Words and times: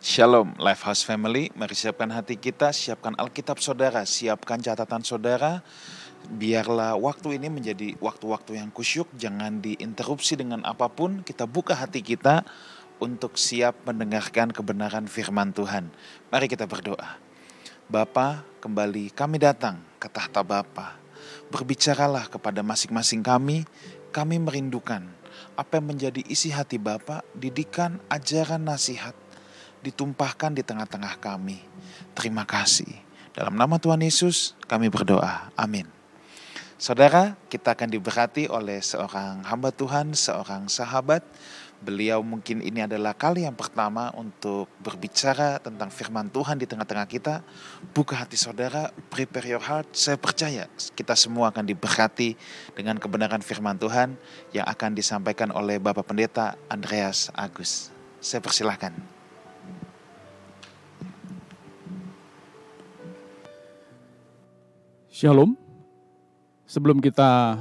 Shalom 0.00 0.56
Lifehouse 0.56 1.04
Family, 1.04 1.52
mari 1.52 1.76
siapkan 1.76 2.08
hati 2.08 2.40
kita, 2.40 2.72
siapkan 2.72 3.12
Alkitab 3.20 3.60
saudara, 3.60 4.08
siapkan 4.08 4.56
catatan 4.56 5.04
saudara. 5.04 5.60
Biarlah 6.24 6.96
waktu 6.96 7.36
ini 7.36 7.52
menjadi 7.52 8.00
waktu-waktu 8.00 8.64
yang 8.64 8.72
kusyuk, 8.72 9.12
jangan 9.20 9.60
diinterupsi 9.60 10.40
dengan 10.40 10.64
apa 10.64 10.88
pun. 10.88 11.20
Kita 11.20 11.44
buka 11.44 11.76
hati 11.76 12.00
kita 12.00 12.48
untuk 12.96 13.36
siap 13.36 13.84
mendengarkan 13.84 14.56
kebenaran 14.56 15.04
firman 15.04 15.52
Tuhan. 15.52 15.92
Mari 16.32 16.48
kita 16.48 16.64
berdoa. 16.64 17.20
Bapa, 17.84 18.40
kembali 18.64 19.12
kami 19.12 19.36
datang 19.36 19.84
ke 20.00 20.08
tahta 20.08 20.40
Bapa. 20.40 20.96
Berbicaralah 21.52 22.24
kepada 22.32 22.64
masing-masing 22.64 23.20
kami, 23.20 23.68
kami 24.16 24.40
merindukan 24.40 25.04
apa 25.60 25.76
yang 25.76 25.92
menjadi 25.92 26.24
isi 26.24 26.48
hati 26.48 26.80
Bapa, 26.80 27.20
didikan, 27.36 28.00
ajaran, 28.08 28.64
nasihat, 28.64 29.12
ditumpahkan 29.80 30.52
di 30.54 30.62
tengah-tengah 30.64 31.16
kami. 31.20 31.60
Terima 32.16 32.44
kasih. 32.44 32.88
Dalam 33.30 33.54
nama 33.54 33.78
Tuhan 33.80 34.02
Yesus 34.02 34.58
kami 34.66 34.90
berdoa. 34.92 35.48
Amin. 35.54 35.88
Saudara, 36.80 37.36
kita 37.52 37.76
akan 37.76 37.92
diberkati 37.92 38.48
oleh 38.48 38.80
seorang 38.80 39.44
hamba 39.44 39.68
Tuhan, 39.68 40.16
seorang 40.16 40.64
sahabat. 40.64 41.20
Beliau 41.80 42.24
mungkin 42.24 42.64
ini 42.64 42.84
adalah 42.84 43.12
kali 43.12 43.44
yang 43.44 43.52
pertama 43.52 44.08
untuk 44.16 44.64
berbicara 44.80 45.60
tentang 45.60 45.92
firman 45.92 46.32
Tuhan 46.32 46.56
di 46.56 46.64
tengah-tengah 46.64 47.04
kita. 47.04 47.44
Buka 47.92 48.24
hati 48.24 48.40
saudara, 48.40 48.88
prepare 49.12 49.48
your 49.48 49.60
heart. 49.60 49.92
Saya 49.92 50.16
percaya 50.16 50.72
kita 50.96 51.12
semua 51.16 51.52
akan 51.52 51.68
diberkati 51.68 52.36
dengan 52.72 52.96
kebenaran 52.96 53.44
firman 53.44 53.76
Tuhan 53.76 54.16
yang 54.56 54.64
akan 54.64 54.96
disampaikan 54.96 55.52
oleh 55.52 55.76
Bapak 55.76 56.08
Pendeta 56.08 56.56
Andreas 56.72 57.28
Agus. 57.36 57.92
Saya 58.24 58.40
persilahkan. 58.40 59.19
Shalom. 65.20 65.52
Sebelum 66.64 66.96
kita 66.96 67.60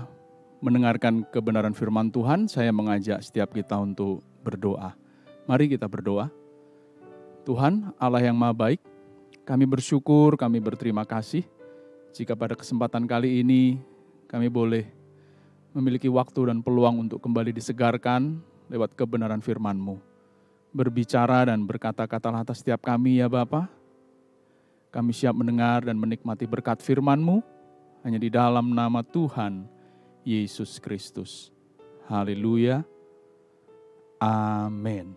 mendengarkan 0.63 1.27
kebenaran 1.27 1.75
firman 1.75 2.07
Tuhan, 2.07 2.47
saya 2.47 2.71
mengajak 2.71 3.19
setiap 3.19 3.51
kita 3.51 3.75
untuk 3.75 4.23
berdoa. 4.47 4.95
Mari 5.43 5.67
kita 5.67 5.83
berdoa. 5.91 6.31
Tuhan, 7.43 7.91
Allah 7.99 8.23
yang 8.23 8.39
Maha 8.39 8.55
Baik, 8.55 8.79
kami 9.43 9.67
bersyukur, 9.67 10.39
kami 10.39 10.63
berterima 10.63 11.03
kasih 11.03 11.43
jika 12.15 12.31
pada 12.31 12.55
kesempatan 12.55 13.03
kali 13.03 13.43
ini 13.43 13.83
kami 14.31 14.47
boleh 14.47 14.87
memiliki 15.75 16.07
waktu 16.07 16.55
dan 16.55 16.63
peluang 16.63 17.11
untuk 17.11 17.19
kembali 17.19 17.51
disegarkan 17.51 18.39
lewat 18.71 18.95
kebenaran 18.95 19.43
firman-Mu. 19.43 19.99
Berbicara 20.71 21.51
dan 21.51 21.67
berkata-kata 21.67 22.39
atas 22.39 22.63
setiap 22.63 22.79
kami 22.79 23.19
ya 23.19 23.27
Bapak, 23.27 23.78
kami 24.89 25.13
siap 25.13 25.37
mendengar 25.37 25.85
dan 25.85 26.01
menikmati 26.01 26.49
berkat 26.49 26.81
firman-Mu 26.81 27.45
hanya 28.01 28.17
di 28.17 28.29
dalam 28.33 28.73
nama 28.73 29.05
Tuhan 29.05 29.69
Yesus 30.25 30.81
Kristus. 30.81 31.53
Haleluya. 32.09 32.81
Amin. 34.17 35.13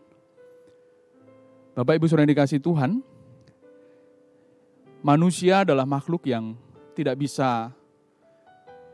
Bapak 1.73 1.97
Ibu 1.97 2.05
Saudara 2.05 2.28
dikasih 2.28 2.61
Tuhan, 2.61 3.00
manusia 5.00 5.65
adalah 5.65 5.89
makhluk 5.89 6.28
yang 6.28 6.53
tidak 6.93 7.17
bisa 7.17 7.73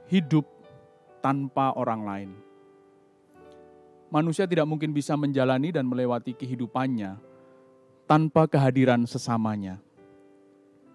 hidup 0.06 0.47
tanpa 1.19 1.75
orang 1.75 2.03
lain. 2.06 2.31
Manusia 4.15 4.47
tidak 4.47 4.65
mungkin 4.65 4.95
bisa 4.95 5.19
menjalani 5.19 5.75
dan 5.75 5.84
melewati 5.84 6.33
kehidupannya 6.33 7.19
tanpa 8.09 8.47
kehadiran 8.47 9.05
sesamanya. 9.05 9.83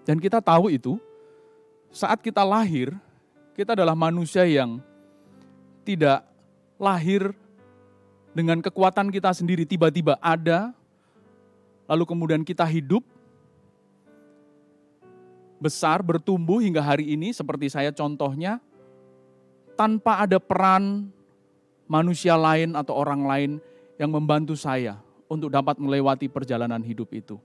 Dan 0.03 0.19
kita 0.19 0.43
tahu 0.43 0.67
itu, 0.67 0.99
saat 1.93 2.19
kita 2.19 2.43
lahir, 2.43 2.91
kita 3.55 3.77
adalah 3.77 3.95
manusia 3.95 4.43
yang 4.43 4.83
tidak 5.87 6.27
lahir 6.75 7.31
dengan 8.35 8.59
kekuatan 8.59 9.13
kita 9.13 9.31
sendiri, 9.31 9.63
tiba-tiba 9.63 10.19
ada, 10.19 10.73
lalu 11.87 12.03
kemudian 12.03 12.41
kita 12.41 12.65
hidup, 12.65 13.05
besar, 15.61 16.03
bertumbuh 16.03 16.59
hingga 16.59 16.83
hari 16.83 17.15
ini, 17.15 17.31
seperti 17.31 17.71
saya 17.71 17.93
contohnya, 17.95 18.59
tanpa 19.79 20.27
ada 20.27 20.41
peran 20.41 21.07
manusia 21.87 22.35
lain 22.35 22.75
atau 22.75 22.97
orang 22.97 23.21
lain 23.23 23.51
yang 23.95 24.11
membantu 24.11 24.57
saya 24.57 24.99
untuk 25.31 25.53
dapat 25.53 25.79
melewati 25.79 26.27
perjalanan 26.27 26.81
hidup 26.83 27.07
itu. 27.15 27.37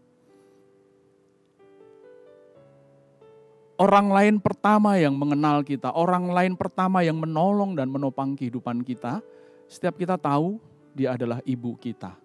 Orang 3.78 4.10
lain 4.10 4.34
pertama 4.42 4.98
yang 4.98 5.14
mengenal 5.14 5.62
kita, 5.62 5.94
orang 5.94 6.28
lain 6.28 6.58
pertama 6.58 7.06
yang 7.06 7.16
menolong 7.16 7.78
dan 7.78 7.86
menopang 7.88 8.34
kehidupan 8.34 8.82
kita, 8.82 9.22
setiap 9.70 9.94
kita 9.94 10.18
tahu 10.18 10.58
dia 10.92 11.14
adalah 11.14 11.38
ibu 11.46 11.78
kita. 11.78 12.18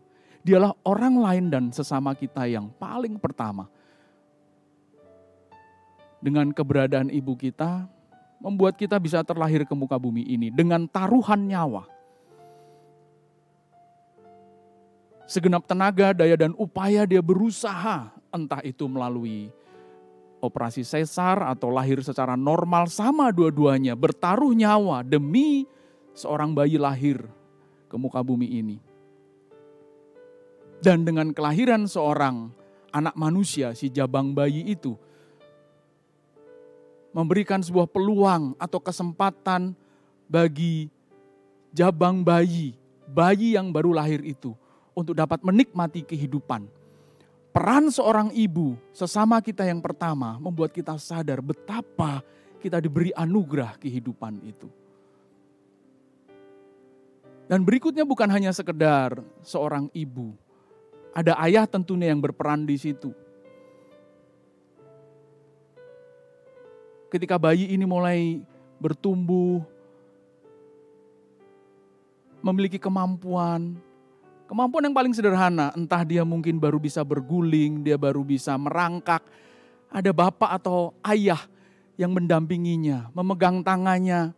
Dialah 0.44 0.76
orang 0.84 1.16
lain 1.22 1.46
dan 1.48 1.64
sesama 1.72 2.12
kita 2.18 2.50
yang 2.50 2.68
paling 2.76 3.16
pertama. 3.22 3.70
Dengan 6.20 6.52
keberadaan 6.52 7.14
ibu 7.14 7.38
kita, 7.38 7.88
membuat 8.42 8.76
kita 8.76 9.00
bisa 9.00 9.24
terlahir 9.24 9.64
ke 9.64 9.72
muka 9.72 9.96
bumi 9.96 10.26
ini 10.28 10.52
dengan 10.52 10.84
taruhan 10.90 11.48
nyawa. 11.48 11.88
Segenap 15.24 15.64
tenaga, 15.64 16.12
daya, 16.12 16.36
dan 16.36 16.52
upaya 16.60 17.08
dia 17.08 17.24
berusaha, 17.24 18.12
entah 18.28 18.60
itu 18.68 18.84
melalui 18.92 19.48
operasi 20.44 20.84
sesar 20.84 21.40
atau 21.48 21.72
lahir 21.72 22.04
secara 22.04 22.36
normal 22.36 22.92
sama 22.92 23.32
dua-duanya, 23.32 23.96
bertaruh 23.96 24.52
nyawa 24.52 25.00
demi 25.08 25.64
seorang 26.12 26.52
bayi 26.52 26.76
lahir 26.76 27.24
ke 27.88 27.96
muka 27.96 28.20
bumi 28.20 28.60
ini. 28.60 28.78
Dan 30.84 31.08
dengan 31.08 31.32
kelahiran 31.32 31.88
seorang 31.88 32.52
anak 32.92 33.16
manusia, 33.16 33.72
si 33.72 33.88
jabang 33.88 34.36
bayi 34.36 34.68
itu, 34.68 35.00
memberikan 37.16 37.64
sebuah 37.64 37.88
peluang 37.88 38.60
atau 38.60 38.84
kesempatan 38.84 39.72
bagi 40.28 40.92
jabang 41.72 42.20
bayi, 42.20 42.76
bayi 43.08 43.56
yang 43.56 43.72
baru 43.72 43.96
lahir 43.96 44.20
itu, 44.28 44.52
untuk 44.92 45.16
dapat 45.16 45.40
menikmati 45.40 46.04
kehidupan 46.04 46.68
peran 47.54 47.94
seorang 47.94 48.34
ibu 48.34 48.74
sesama 48.90 49.38
kita 49.38 49.62
yang 49.62 49.78
pertama 49.78 50.42
membuat 50.42 50.74
kita 50.74 50.98
sadar 50.98 51.38
betapa 51.40 52.26
kita 52.58 52.82
diberi 52.82 53.14
anugerah 53.14 53.78
kehidupan 53.78 54.42
itu. 54.42 54.66
Dan 57.46 57.62
berikutnya 57.62 58.02
bukan 58.02 58.26
hanya 58.34 58.50
sekedar 58.50 59.22
seorang 59.46 59.86
ibu. 59.94 60.34
Ada 61.14 61.38
ayah 61.46 61.70
tentunya 61.70 62.10
yang 62.10 62.18
berperan 62.18 62.66
di 62.66 62.74
situ. 62.74 63.14
Ketika 67.14 67.38
bayi 67.38 67.70
ini 67.70 67.86
mulai 67.86 68.42
bertumbuh, 68.82 69.62
memiliki 72.42 72.82
kemampuan, 72.82 73.78
Kemampuan 74.44 74.86
yang 74.86 74.96
paling 74.96 75.16
sederhana, 75.16 75.72
entah 75.74 76.04
dia 76.04 76.28
mungkin 76.28 76.60
baru 76.60 76.78
bisa 76.78 77.02
berguling, 77.02 77.82
dia 77.82 77.96
baru 77.96 78.22
bisa 78.22 78.54
merangkak. 78.60 79.24
Ada 79.88 80.12
bapak 80.12 80.52
atau 80.62 80.92
ayah 81.06 81.40
yang 81.96 82.12
mendampinginya, 82.12 83.14
memegang 83.14 83.62
tangannya, 83.62 84.34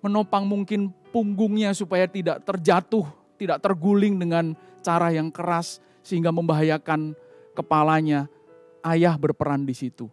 menopang 0.00 0.46
mungkin 0.46 0.94
punggungnya 1.10 1.74
supaya 1.74 2.06
tidak 2.06 2.42
terjatuh, 2.46 3.06
tidak 3.36 3.58
terguling 3.60 4.16
dengan 4.16 4.54
cara 4.80 5.10
yang 5.10 5.28
keras 5.28 5.82
sehingga 6.00 6.30
membahayakan 6.32 7.12
kepalanya. 7.52 8.30
Ayah 8.78 9.18
berperan 9.18 9.66
di 9.66 9.74
situ. 9.74 10.06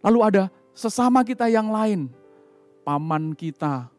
Lalu 0.00 0.18
ada 0.22 0.42
sesama 0.70 1.26
kita 1.26 1.50
yang 1.50 1.68
lain, 1.68 2.08
paman 2.86 3.34
kita, 3.34 3.90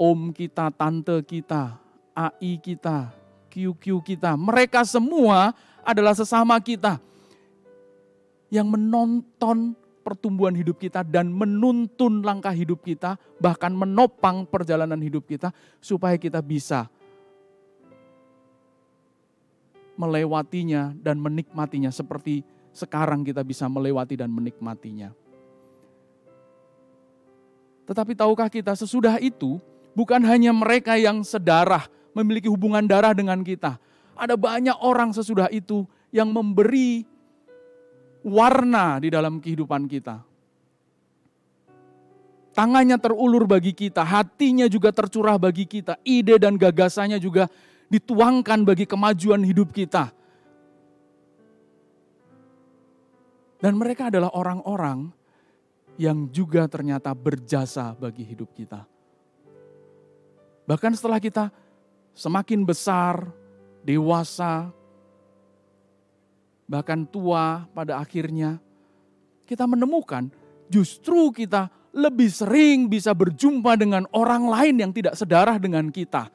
om 0.00 0.32
kita, 0.32 0.72
tante 0.72 1.20
kita, 1.28 1.76
AI 2.16 2.56
kita, 2.56 3.12
QQ 3.52 4.00
kita, 4.00 4.32
mereka 4.40 4.80
semua 4.88 5.52
adalah 5.84 6.16
sesama 6.16 6.56
kita 6.56 6.96
yang 8.48 8.64
menonton 8.64 9.76
pertumbuhan 10.00 10.56
hidup 10.56 10.80
kita 10.80 11.04
dan 11.04 11.28
menuntun 11.28 12.24
langkah 12.24 12.50
hidup 12.56 12.80
kita, 12.80 13.20
bahkan 13.36 13.76
menopang 13.76 14.48
perjalanan 14.48 14.96
hidup 15.04 15.28
kita, 15.28 15.52
supaya 15.84 16.16
kita 16.16 16.40
bisa 16.40 16.88
melewatinya 20.00 20.96
dan 20.96 21.20
menikmatinya 21.20 21.92
seperti 21.92 22.40
sekarang 22.72 23.20
kita 23.20 23.44
bisa 23.44 23.68
melewati 23.68 24.16
dan 24.16 24.32
menikmatinya. 24.32 25.12
Tetapi 27.84 28.16
tahukah 28.16 28.48
kita 28.48 28.72
sesudah 28.72 29.20
itu 29.20 29.60
Bukan 29.94 30.22
hanya 30.22 30.54
mereka 30.54 30.94
yang 30.94 31.26
sedarah, 31.26 31.86
memiliki 32.14 32.46
hubungan 32.50 32.86
darah 32.86 33.14
dengan 33.14 33.42
kita. 33.42 33.78
ada 34.20 34.36
banyak 34.36 34.76
orang 34.84 35.16
sesudah 35.16 35.48
itu 35.48 35.88
yang 36.12 36.28
memberi 36.28 37.08
warna 38.20 39.00
di 39.00 39.08
dalam 39.08 39.40
kehidupan 39.40 39.88
kita. 39.88 40.20
Tangannya 42.52 43.00
terulur 43.00 43.48
bagi 43.48 43.72
kita, 43.72 44.04
hatinya 44.04 44.68
juga 44.68 44.92
tercurah 44.92 45.40
bagi 45.40 45.64
kita, 45.64 45.96
ide 46.04 46.36
dan 46.36 46.60
gagasannya 46.60 47.16
juga 47.16 47.48
dituangkan 47.88 48.60
bagi 48.60 48.84
kemajuan 48.84 49.40
hidup 49.40 49.72
kita. 49.72 50.12
Dan 53.60 53.76
mereka 53.80 54.12
adalah 54.12 54.32
orang-orang 54.36 55.08
yang 55.96 56.28
juga 56.28 56.68
ternyata 56.68 57.12
berjasa 57.16 57.92
bagi 57.96 58.24
hidup 58.24 58.52
kita. 58.52 58.84
Bahkan 60.70 60.94
setelah 60.94 61.18
kita 61.18 61.50
semakin 62.14 62.62
besar, 62.62 63.26
dewasa, 63.82 64.70
bahkan 66.70 67.02
tua 67.10 67.66
pada 67.74 67.98
akhirnya, 67.98 68.62
kita 69.50 69.66
menemukan 69.66 70.30
justru 70.70 71.34
kita 71.34 71.66
lebih 71.90 72.30
sering 72.30 72.86
bisa 72.86 73.10
berjumpa 73.10 73.74
dengan 73.74 74.06
orang 74.14 74.46
lain 74.46 74.78
yang 74.78 74.94
tidak 74.94 75.18
sedarah 75.18 75.58
dengan 75.58 75.90
kita. 75.90 76.30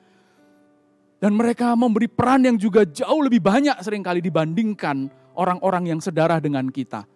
Dan 1.15 1.31
mereka 1.31 1.71
memberi 1.79 2.11
peran 2.11 2.43
yang 2.43 2.59
juga 2.59 2.83
jauh 2.83 3.23
lebih 3.23 3.39
banyak 3.39 3.79
sering 3.79 4.03
kali 4.03 4.19
dibandingkan 4.19 5.07
orang-orang 5.39 5.95
yang 5.95 6.03
sedarah 6.03 6.43
dengan 6.43 6.67
kita. 6.67 7.07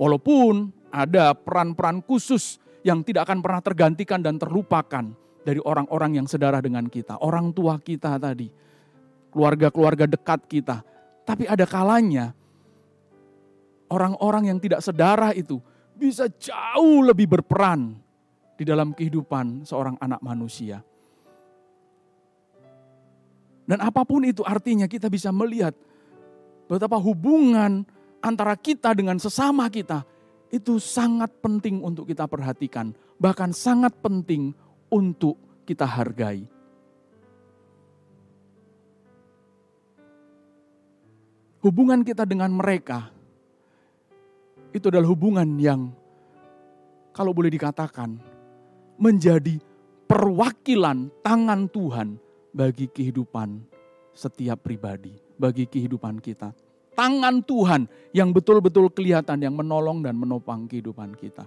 Walaupun 0.00 0.72
ada 0.88 1.36
peran-peran 1.36 2.00
khusus 2.00 2.56
yang 2.80 3.04
tidak 3.04 3.28
akan 3.28 3.44
pernah 3.44 3.60
tergantikan 3.60 4.24
dan 4.24 4.40
terlupakan 4.40 5.25
dari 5.46 5.62
orang-orang 5.62 6.18
yang 6.18 6.26
sedarah 6.26 6.58
dengan 6.58 6.90
kita. 6.90 7.22
Orang 7.22 7.54
tua 7.54 7.78
kita 7.78 8.18
tadi, 8.18 8.50
keluarga-keluarga 9.30 10.10
dekat 10.10 10.42
kita. 10.50 10.82
Tapi 11.22 11.46
ada 11.46 11.62
kalanya 11.62 12.34
orang-orang 13.86 14.50
yang 14.50 14.58
tidak 14.58 14.82
sedarah 14.82 15.30
itu 15.30 15.62
bisa 15.94 16.26
jauh 16.34 17.06
lebih 17.06 17.30
berperan 17.30 17.94
di 18.58 18.66
dalam 18.66 18.90
kehidupan 18.90 19.62
seorang 19.62 19.94
anak 20.02 20.18
manusia. 20.18 20.82
Dan 23.66 23.82
apa 23.82 24.02
pun 24.06 24.22
itu 24.26 24.42
artinya 24.46 24.86
kita 24.86 25.10
bisa 25.10 25.30
melihat 25.34 25.74
betapa 26.70 26.98
hubungan 26.98 27.82
antara 28.22 28.54
kita 28.54 28.94
dengan 28.94 29.18
sesama 29.18 29.66
kita 29.70 30.06
itu 30.54 30.78
sangat 30.78 31.42
penting 31.42 31.82
untuk 31.82 32.06
kita 32.06 32.30
perhatikan, 32.30 32.94
bahkan 33.18 33.50
sangat 33.50 33.90
penting 33.98 34.54
untuk 34.90 35.36
kita 35.66 35.84
hargai. 35.84 36.56
hubungan 41.66 42.06
kita 42.06 42.22
dengan 42.22 42.54
mereka 42.54 43.10
itu 44.70 44.86
adalah 44.86 45.10
hubungan 45.10 45.58
yang 45.58 45.90
kalau 47.10 47.34
boleh 47.34 47.50
dikatakan 47.50 48.14
menjadi 49.02 49.58
perwakilan 50.06 51.10
tangan 51.26 51.66
Tuhan 51.66 52.08
bagi 52.54 52.86
kehidupan 52.86 53.66
setiap 54.14 54.62
pribadi, 54.62 55.18
bagi 55.34 55.66
kehidupan 55.66 56.22
kita. 56.22 56.54
Tangan 56.96 57.44
Tuhan 57.44 57.90
yang 58.16 58.32
betul-betul 58.32 58.88
kelihatan, 58.88 59.42
yang 59.42 59.52
menolong 59.52 60.00
dan 60.00 60.16
menopang 60.16 60.64
kehidupan 60.64 61.12
kita. 61.18 61.44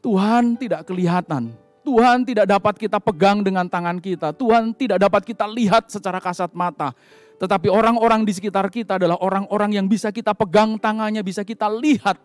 Tuhan 0.00 0.56
tidak 0.56 0.88
kelihatan, 0.88 1.52
Tuhan 1.86 2.26
tidak 2.26 2.50
dapat 2.50 2.74
kita 2.74 2.98
pegang 2.98 3.46
dengan 3.46 3.70
tangan 3.70 4.02
kita, 4.02 4.34
Tuhan 4.34 4.74
tidak 4.74 4.98
dapat 5.06 5.22
kita 5.22 5.46
lihat 5.46 5.86
secara 5.86 6.18
kasat 6.18 6.50
mata, 6.50 6.90
tetapi 7.38 7.70
orang-orang 7.70 8.26
di 8.26 8.34
sekitar 8.34 8.66
kita 8.72 8.98
adalah 8.98 9.14
orang-orang 9.22 9.78
yang 9.78 9.86
bisa 9.86 10.10
kita 10.10 10.34
pegang 10.34 10.74
tangannya, 10.82 11.22
bisa 11.22 11.46
kita 11.46 11.70
lihat 11.70 12.18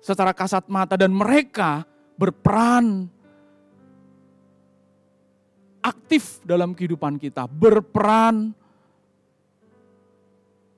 secara 0.00 0.32
kasat 0.32 0.64
mata. 0.72 0.96
Dan 0.96 1.12
mereka 1.12 1.84
berperan 2.16 3.12
aktif 5.84 6.40
dalam 6.46 6.72
kehidupan 6.72 7.20
kita, 7.20 7.44
berperan 7.50 8.56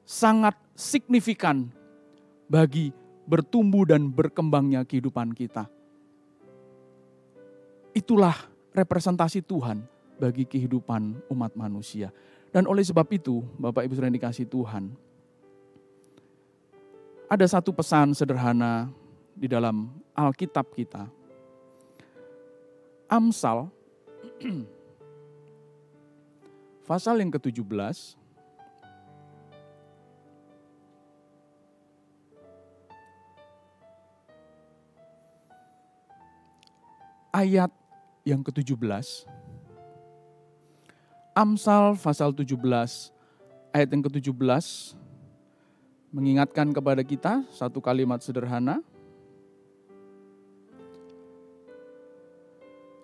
sangat 0.09 0.57
signifikan 0.73 1.69
bagi 2.49 2.91
bertumbuh 3.29 3.85
dan 3.85 4.09
berkembangnya 4.09 4.89
kehidupan 4.89 5.37
kita. 5.37 5.78
Itulah 7.99 8.47
representasi 8.71 9.43
Tuhan 9.43 9.83
bagi 10.23 10.47
kehidupan 10.47 11.19
umat 11.35 11.51
manusia. 11.59 12.15
Dan 12.55 12.71
oleh 12.71 12.87
sebab 12.87 13.11
itu, 13.11 13.43
Bapak 13.59 13.83
Ibu 13.83 13.99
sudah 13.99 14.07
dikasih 14.07 14.47
Tuhan, 14.47 14.95
ada 17.27 17.43
satu 17.51 17.75
pesan 17.75 18.15
sederhana 18.15 18.87
di 19.35 19.51
dalam 19.51 19.91
Alkitab 20.15 20.79
kita. 20.79 21.11
Amsal, 23.11 23.67
pasal 26.89 27.19
yang 27.19 27.35
ke-17, 27.35 28.15
ayat 37.35 37.78
yang 38.29 38.45
ke-17, 38.45 39.25
Amsal 41.39 41.95
pasal 41.95 42.35
17 42.35 42.59
ayat 43.71 43.89
yang 43.95 44.03
ke-17 44.05 44.35
mengingatkan 46.11 46.75
kepada 46.75 46.99
kita 47.07 47.47
satu 47.55 47.79
kalimat 47.79 48.19
sederhana. 48.19 48.83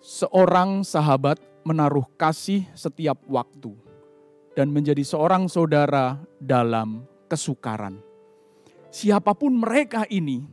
Seorang 0.03 0.83
sahabat 0.83 1.39
menaruh 1.63 2.05
kasih 2.19 2.67
setiap 2.75 3.17
waktu 3.25 3.71
dan 4.51 4.69
menjadi 4.69 5.01
seorang 5.01 5.47
saudara 5.47 6.19
dalam 6.37 7.07
kesukaran. 7.31 8.03
Siapa 8.91 9.31
pun 9.31 9.55
mereka 9.55 10.03
ini, 10.11 10.43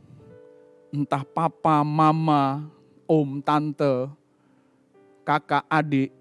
entah 0.89 1.27
papa, 1.27 1.83
mama, 1.83 2.71
om, 3.05 3.43
tante, 3.43 4.07
kakak, 5.23 5.63
adik, 5.71 6.11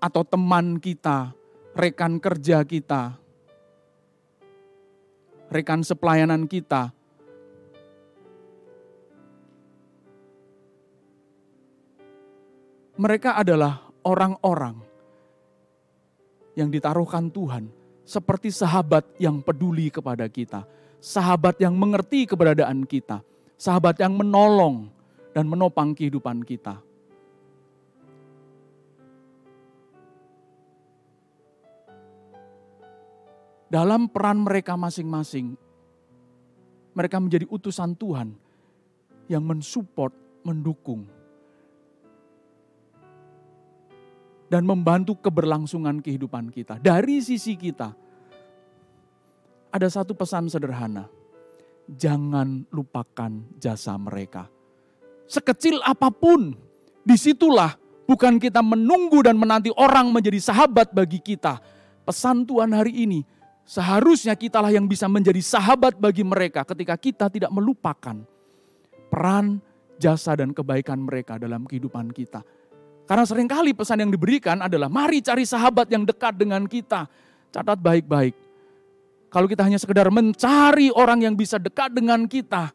atau 0.00 0.22
teman 0.24 0.80
kita, 0.80 1.34
rekan 1.76 2.16
kerja 2.16 2.64
kita, 2.64 3.20
rekan 5.52 5.84
sepelayanan 5.84 6.48
kita. 6.48 6.94
Mereka 13.00 13.32
adalah 13.32 13.80
orang-orang 14.04 14.76
yang 16.52 16.68
ditaruhkan 16.68 17.32
Tuhan 17.32 17.72
seperti 18.04 18.52
sahabat 18.52 19.06
yang 19.16 19.40
peduli 19.40 19.88
kepada 19.88 20.28
kita, 20.28 20.68
sahabat 21.00 21.56
yang 21.64 21.72
mengerti 21.72 22.28
keberadaan 22.28 22.84
kita, 22.84 23.24
sahabat 23.56 23.96
yang 24.04 24.12
menolong 24.12 24.92
dan 25.32 25.48
menopang 25.48 25.96
kehidupan 25.96 26.44
kita. 26.44 26.89
Dalam 33.70 34.10
peran 34.10 34.42
mereka 34.42 34.74
masing-masing, 34.74 35.54
mereka 36.90 37.22
menjadi 37.22 37.46
utusan 37.46 37.94
Tuhan 37.94 38.34
yang 39.30 39.46
mensupport, 39.46 40.10
mendukung, 40.42 41.06
dan 44.50 44.66
membantu 44.66 45.14
keberlangsungan 45.22 46.02
kehidupan 46.02 46.50
kita. 46.50 46.82
Dari 46.82 47.22
sisi 47.22 47.54
kita, 47.54 47.94
ada 49.70 49.86
satu 49.86 50.18
pesan 50.18 50.50
sederhana. 50.50 51.06
Jangan 51.90 52.66
lupakan 52.74 53.54
jasa 53.58 53.94
mereka. 53.94 54.50
Sekecil 55.30 55.78
apa 55.86 56.10
pun, 56.10 56.58
di 57.06 57.14
situlah 57.14 57.78
bukan 58.10 58.42
kita 58.42 58.58
menunggu 58.66 59.22
dan 59.22 59.38
menanti 59.38 59.70
orang 59.78 60.10
menjadi 60.10 60.42
sahabat 60.42 60.90
bagi 60.90 61.22
kita. 61.22 61.62
Pesan 62.02 62.42
Tuhan 62.42 62.74
hari 62.74 63.06
ini, 63.06 63.22
Seharusnya 63.64 64.34
kitalah 64.34 64.74
yang 64.74 64.90
bisa 64.90 65.06
menjadi 65.06 65.38
sahabat 65.38 65.96
bagi 65.96 66.26
mereka 66.26 66.66
ketika 66.66 66.98
kita 66.98 67.26
tidak 67.30 67.50
melupakan 67.54 68.18
peran, 69.10 69.62
jasa, 69.98 70.34
dan 70.34 70.50
kebaikan 70.50 70.98
mereka 70.98 71.38
dalam 71.38 71.66
kehidupan 71.66 72.10
kita. 72.10 72.42
Karena 73.06 73.26
sering 73.26 73.50
kali 73.50 73.74
pesan 73.74 74.06
yang 74.06 74.10
diberikan 74.10 74.62
adalah 74.62 74.86
mari 74.86 75.18
cari 75.18 75.42
sahabat 75.42 75.90
yang 75.90 76.06
dekat 76.06 76.34
dengan 76.38 76.66
kita. 76.66 77.10
Catat 77.50 77.78
baik-baik. 77.82 78.34
Kalau 79.30 79.46
kita 79.46 79.62
hanya 79.66 79.78
sekedar 79.78 80.10
mencari 80.10 80.90
orang 80.90 81.22
yang 81.22 81.34
bisa 81.38 81.58
dekat 81.58 81.94
dengan 81.94 82.26
kita, 82.26 82.74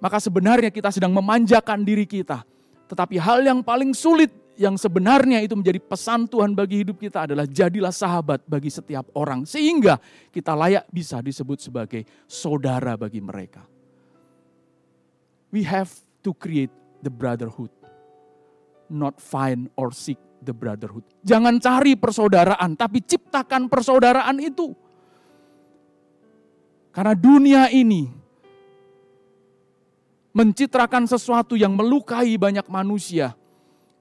maka 0.00 0.20
sebenarnya 0.20 0.68
kita 0.68 0.92
sedang 0.92 1.16
memanjakan 1.16 1.80
diri 1.80 2.04
kita. 2.04 2.44
Tetapi 2.88 3.16
hal 3.16 3.40
yang 3.40 3.64
paling 3.64 3.96
sulit 3.96 4.28
yang 4.54 4.78
sebenarnya 4.78 5.42
itu 5.42 5.54
menjadi 5.58 5.82
pesan 5.82 6.30
Tuhan 6.30 6.54
bagi 6.54 6.82
hidup 6.86 6.98
kita 6.98 7.26
adalah 7.26 7.46
jadilah 7.46 7.90
sahabat 7.90 8.42
bagi 8.46 8.70
setiap 8.70 9.10
orang. 9.18 9.42
Sehingga 9.46 9.98
kita 10.30 10.54
layak 10.54 10.86
bisa 10.90 11.18
disebut 11.18 11.58
sebagai 11.58 12.02
saudara 12.26 12.94
bagi 12.94 13.18
mereka. 13.18 13.66
We 15.54 15.62
have 15.66 15.90
to 16.26 16.34
create 16.34 16.72
the 17.02 17.10
brotherhood. 17.10 17.70
Not 18.90 19.18
find 19.22 19.70
or 19.78 19.94
seek 19.94 20.18
the 20.42 20.54
brotherhood. 20.54 21.06
Jangan 21.22 21.58
cari 21.62 21.94
persaudaraan, 21.94 22.74
tapi 22.74 23.00
ciptakan 23.02 23.70
persaudaraan 23.70 24.38
itu. 24.42 24.74
Karena 26.94 27.14
dunia 27.14 27.62
ini 27.74 28.06
mencitrakan 30.34 31.06
sesuatu 31.06 31.54
yang 31.54 31.74
melukai 31.74 32.34
banyak 32.38 32.66
manusia 32.66 33.34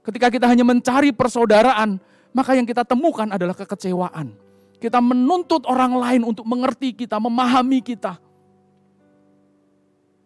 Ketika 0.03 0.27
kita 0.27 0.45
hanya 0.51 0.67
mencari 0.67 1.15
persaudaraan, 1.15 1.97
maka 2.35 2.51
yang 2.53 2.67
kita 2.67 2.83
temukan 2.83 3.31
adalah 3.31 3.55
kekecewaan. 3.55 4.35
Kita 4.77 4.99
menuntut 4.99 5.63
orang 5.63 5.95
lain 5.95 6.21
untuk 6.27 6.43
mengerti 6.43 6.91
kita, 6.91 7.15
memahami 7.15 7.79
kita. 7.79 8.19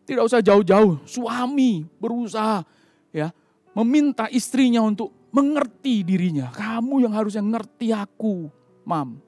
Tidak 0.07 0.23
usah 0.23 0.41
jauh-jauh, 0.41 1.03
suami 1.05 1.83
berusaha 1.99 2.63
ya 3.11 3.29
meminta 3.77 4.25
istrinya 4.33 4.81
untuk 4.81 5.13
mengerti 5.29 6.01
dirinya. 6.01 6.49
Kamu 6.49 7.05
yang 7.05 7.13
harusnya 7.13 7.45
ngerti 7.45 7.93
aku, 7.93 8.49
mam. 8.81 9.21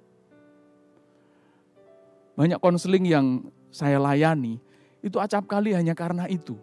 Banyak 2.34 2.58
konseling 2.58 3.06
yang 3.06 3.28
saya 3.70 4.02
layani, 4.02 4.58
itu 5.06 5.20
acap 5.22 5.46
kali 5.46 5.76
hanya 5.76 5.94
karena 5.94 6.26
itu. 6.26 6.58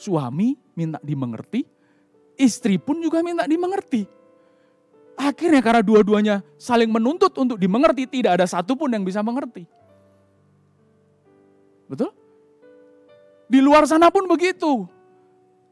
Suami 0.00 0.56
minta 0.72 0.96
dimengerti, 1.04 1.66
istri 2.40 2.80
pun 2.80 2.96
juga 3.04 3.20
minta 3.20 3.44
dimengerti. 3.44 4.08
Akhirnya 5.20 5.60
karena 5.60 5.84
dua-duanya 5.84 6.40
saling 6.56 6.88
menuntut 6.88 7.36
untuk 7.36 7.60
dimengerti, 7.60 8.08
tidak 8.08 8.40
ada 8.40 8.46
satupun 8.48 8.88
yang 8.88 9.04
bisa 9.04 9.20
mengerti. 9.20 9.68
Betul? 11.84 12.16
Di 13.44 13.60
luar 13.60 13.84
sana 13.84 14.08
pun 14.08 14.24
begitu. 14.24 14.88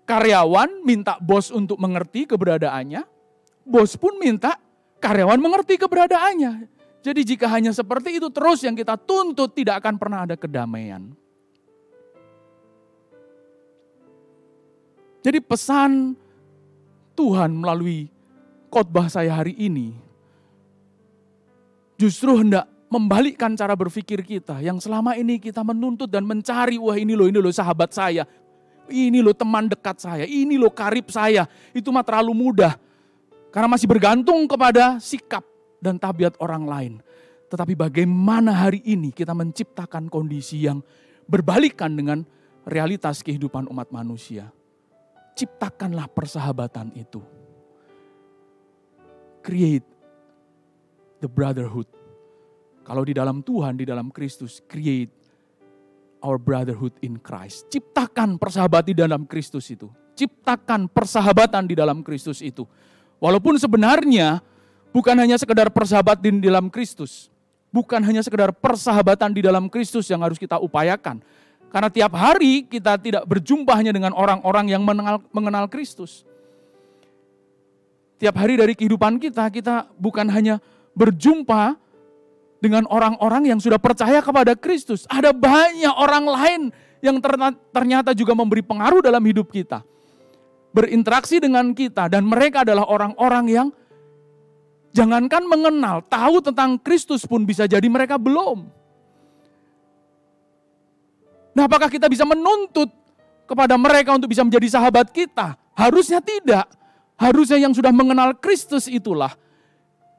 Karyawan 0.05 0.85
minta 0.85 1.17
bos 1.17 1.49
untuk 1.49 1.81
mengerti 1.81 2.29
keberadaannya, 2.29 3.05
bos 3.65 3.97
pun 3.97 4.21
minta 4.21 4.61
karyawan 5.01 5.41
mengerti 5.41 5.81
keberadaannya. 5.81 6.69
Jadi 7.01 7.21
jika 7.25 7.47
hanya 7.49 7.73
seperti 7.73 8.21
itu 8.21 8.29
terus 8.29 8.61
yang 8.67 8.77
kita 8.77 8.99
tuntut 9.01 9.55
tidak 9.57 9.81
akan 9.81 9.95
pernah 9.97 10.29
ada 10.29 10.37
kedamaian. 10.37 11.09
Jadi 15.23 15.39
pesan 15.45 16.17
Tuhan 17.19 17.51
melalui 17.51 18.07
khotbah 18.71 19.11
saya 19.11 19.35
hari 19.35 19.59
ini 19.59 19.91
justru 21.99 22.39
hendak 22.39 22.71
membalikkan 22.87 23.59
cara 23.59 23.75
berpikir 23.75 24.23
kita 24.23 24.63
yang 24.63 24.79
selama 24.79 25.19
ini 25.19 25.43
kita 25.43 25.67
menuntut 25.67 26.07
dan 26.07 26.23
mencari 26.23 26.79
wah 26.79 26.95
ini 26.95 27.19
loh 27.19 27.27
ini 27.27 27.43
loh 27.43 27.51
sahabat 27.51 27.91
saya 27.91 28.23
ini 28.91 29.21
loh 29.21 29.37
teman 29.37 29.69
dekat 29.69 30.01
saya 30.01 30.25
ini 30.25 30.57
loh 30.57 30.73
karib 30.73 31.13
saya. 31.13 31.45
Itu 31.77 31.93
mah 31.93 32.03
terlalu 32.03 32.33
mudah 32.33 32.75
karena 33.53 33.69
masih 33.69 33.89
bergantung 33.89 34.49
kepada 34.49 34.97
sikap 34.99 35.45
dan 35.79 36.01
tabiat 36.01 36.37
orang 36.41 36.65
lain. 36.65 36.93
Tetapi 37.49 37.73
bagaimana 37.77 38.53
hari 38.53 38.85
ini 38.85 39.13
kita 39.13 39.33
menciptakan 39.33 40.13
kondisi 40.13 40.69
yang 40.69 40.85
berbalikan 41.25 41.97
dengan 41.97 42.25
realitas 42.69 43.25
kehidupan 43.25 43.69
umat 43.73 43.89
manusia 43.89 44.53
ciptakanlah 45.39 46.11
persahabatan 46.11 46.91
itu. 46.99 47.23
Create 49.39 49.87
the 51.23 51.31
brotherhood. 51.31 51.87
Kalau 52.83 53.07
di 53.07 53.15
dalam 53.15 53.47
Tuhan, 53.47 53.79
di 53.79 53.87
dalam 53.87 54.11
Kristus, 54.11 54.59
create 54.67 55.15
our 56.19 56.43
brotherhood 56.43 56.99
in 57.07 57.23
Christ. 57.23 57.71
Ciptakan 57.71 58.35
persahabatan 58.35 58.91
di 58.91 58.97
dalam 58.99 59.23
Kristus 59.31 59.71
itu. 59.71 59.87
Ciptakan 60.19 60.91
persahabatan 60.91 61.71
di 61.71 61.79
dalam 61.79 62.03
Kristus 62.03 62.43
itu. 62.43 62.67
Walaupun 63.23 63.55
sebenarnya 63.55 64.43
bukan 64.91 65.15
hanya 65.15 65.39
sekedar 65.39 65.71
persahabatan 65.71 66.43
di 66.43 66.51
dalam 66.51 66.67
Kristus. 66.67 67.31
Bukan 67.69 68.01
hanya 68.01 68.25
sekedar 68.25 68.51
persahabatan 68.51 69.31
di 69.31 69.45
dalam 69.45 69.69
Kristus 69.69 70.09
yang 70.09 70.25
harus 70.25 70.41
kita 70.41 70.57
upayakan 70.57 71.21
karena 71.69 71.89
tiap 71.93 72.13
hari 72.17 72.65
kita 72.65 72.97
tidak 72.97 73.29
berjumpa 73.29 73.73
hanya 73.77 73.93
dengan 73.93 74.17
orang-orang 74.17 74.73
yang 74.73 74.83
mengenal, 74.85 75.21
mengenal 75.29 75.69
Kristus. 75.69 76.25
Tiap 78.19 78.35
hari 78.35 78.59
dari 78.59 78.73
kehidupan 78.75 79.21
kita, 79.21 79.47
kita 79.53 79.93
bukan 79.95 80.27
hanya 80.33 80.59
berjumpa 80.97 81.79
dengan 82.59 82.89
orang-orang 82.91 83.55
yang 83.55 83.61
sudah 83.63 83.79
percaya 83.79 84.19
kepada 84.19 84.59
Kristus. 84.59 85.07
Ada 85.07 85.31
banyak 85.31 85.95
orang 85.95 86.25
lain 86.27 86.63
yang 86.99 87.23
ternyata 87.71 88.11
juga 88.17 88.35
memberi 88.35 88.65
pengaruh 88.65 89.05
dalam 89.05 89.23
hidup 89.23 89.53
kita. 89.53 89.85
Berinteraksi 90.75 91.39
dengan 91.39 91.71
kita 91.77 92.11
dan 92.11 92.27
mereka 92.27 92.67
adalah 92.67 92.89
orang-orang 92.91 93.45
yang 93.47 93.69
jangankan 94.97 95.47
mengenal, 95.47 96.03
tahu 96.11 96.43
tentang 96.43 96.81
Kristus 96.81 97.23
pun 97.23 97.47
bisa 97.47 97.71
jadi 97.71 97.87
mereka 97.87 98.19
belum. 98.19 98.78
Nah 101.59 101.67
apakah 101.67 101.91
kita 101.91 102.07
bisa 102.07 102.23
menuntut 102.23 102.87
kepada 103.51 103.75
mereka 103.75 104.15
untuk 104.15 104.31
bisa 104.31 104.47
menjadi 104.47 104.79
sahabat 104.79 105.11
kita? 105.11 105.59
Harusnya 105.75 106.23
tidak. 106.23 106.71
Harusnya 107.19 107.59
yang 107.59 107.75
sudah 107.75 107.91
mengenal 107.91 108.31
Kristus 108.39 108.87
itulah 108.87 109.35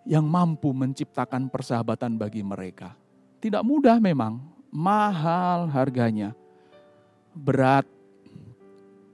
yang 0.04 0.28
mampu 0.28 0.76
menciptakan 0.76 1.48
persahabatan 1.48 2.20
bagi 2.20 2.44
mereka. 2.44 2.92
Tidak 3.40 3.64
mudah 3.64 4.04
memang, 4.04 4.36
mahal 4.68 5.72
harganya, 5.72 6.36
berat, 7.32 7.88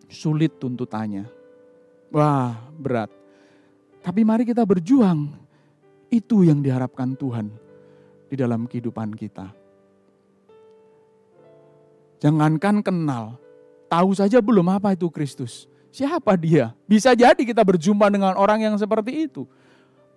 sulit 0.09 0.57
tuntutannya. 0.57 1.29
Wah, 2.09 2.57
berat. 2.73 3.13
Tapi 4.01 4.25
mari 4.25 4.49
kita 4.49 4.65
berjuang. 4.65 5.29
Itu 6.09 6.41
yang 6.41 6.65
diharapkan 6.65 7.13
Tuhan 7.13 7.53
di 8.25 8.33
dalam 8.33 8.65
kehidupan 8.65 9.13
kita. 9.13 9.64
Jangankan 12.25 12.81
kenal, 12.81 13.37
tahu 13.85 14.17
saja 14.17 14.41
belum 14.41 14.65
apa 14.73 14.97
itu 14.97 15.13
Kristus. 15.13 15.69
Siapa 15.93 16.33
dia? 16.33 16.73
Bisa 16.89 17.13
jadi 17.13 17.37
kita 17.37 17.61
berjumpa 17.61 18.09
dengan 18.09 18.33
orang 18.33 18.65
yang 18.65 18.73
seperti 18.81 19.29
itu. 19.29 19.45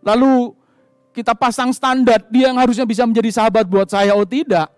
Lalu 0.00 0.56
kita 1.12 1.36
pasang 1.36 1.68
standar, 1.68 2.24
dia 2.32 2.48
yang 2.48 2.56
harusnya 2.56 2.88
bisa 2.88 3.04
menjadi 3.04 3.28
sahabat 3.28 3.68
buat 3.68 3.92
saya, 3.92 4.16
oh 4.16 4.24
tidak. 4.24 4.72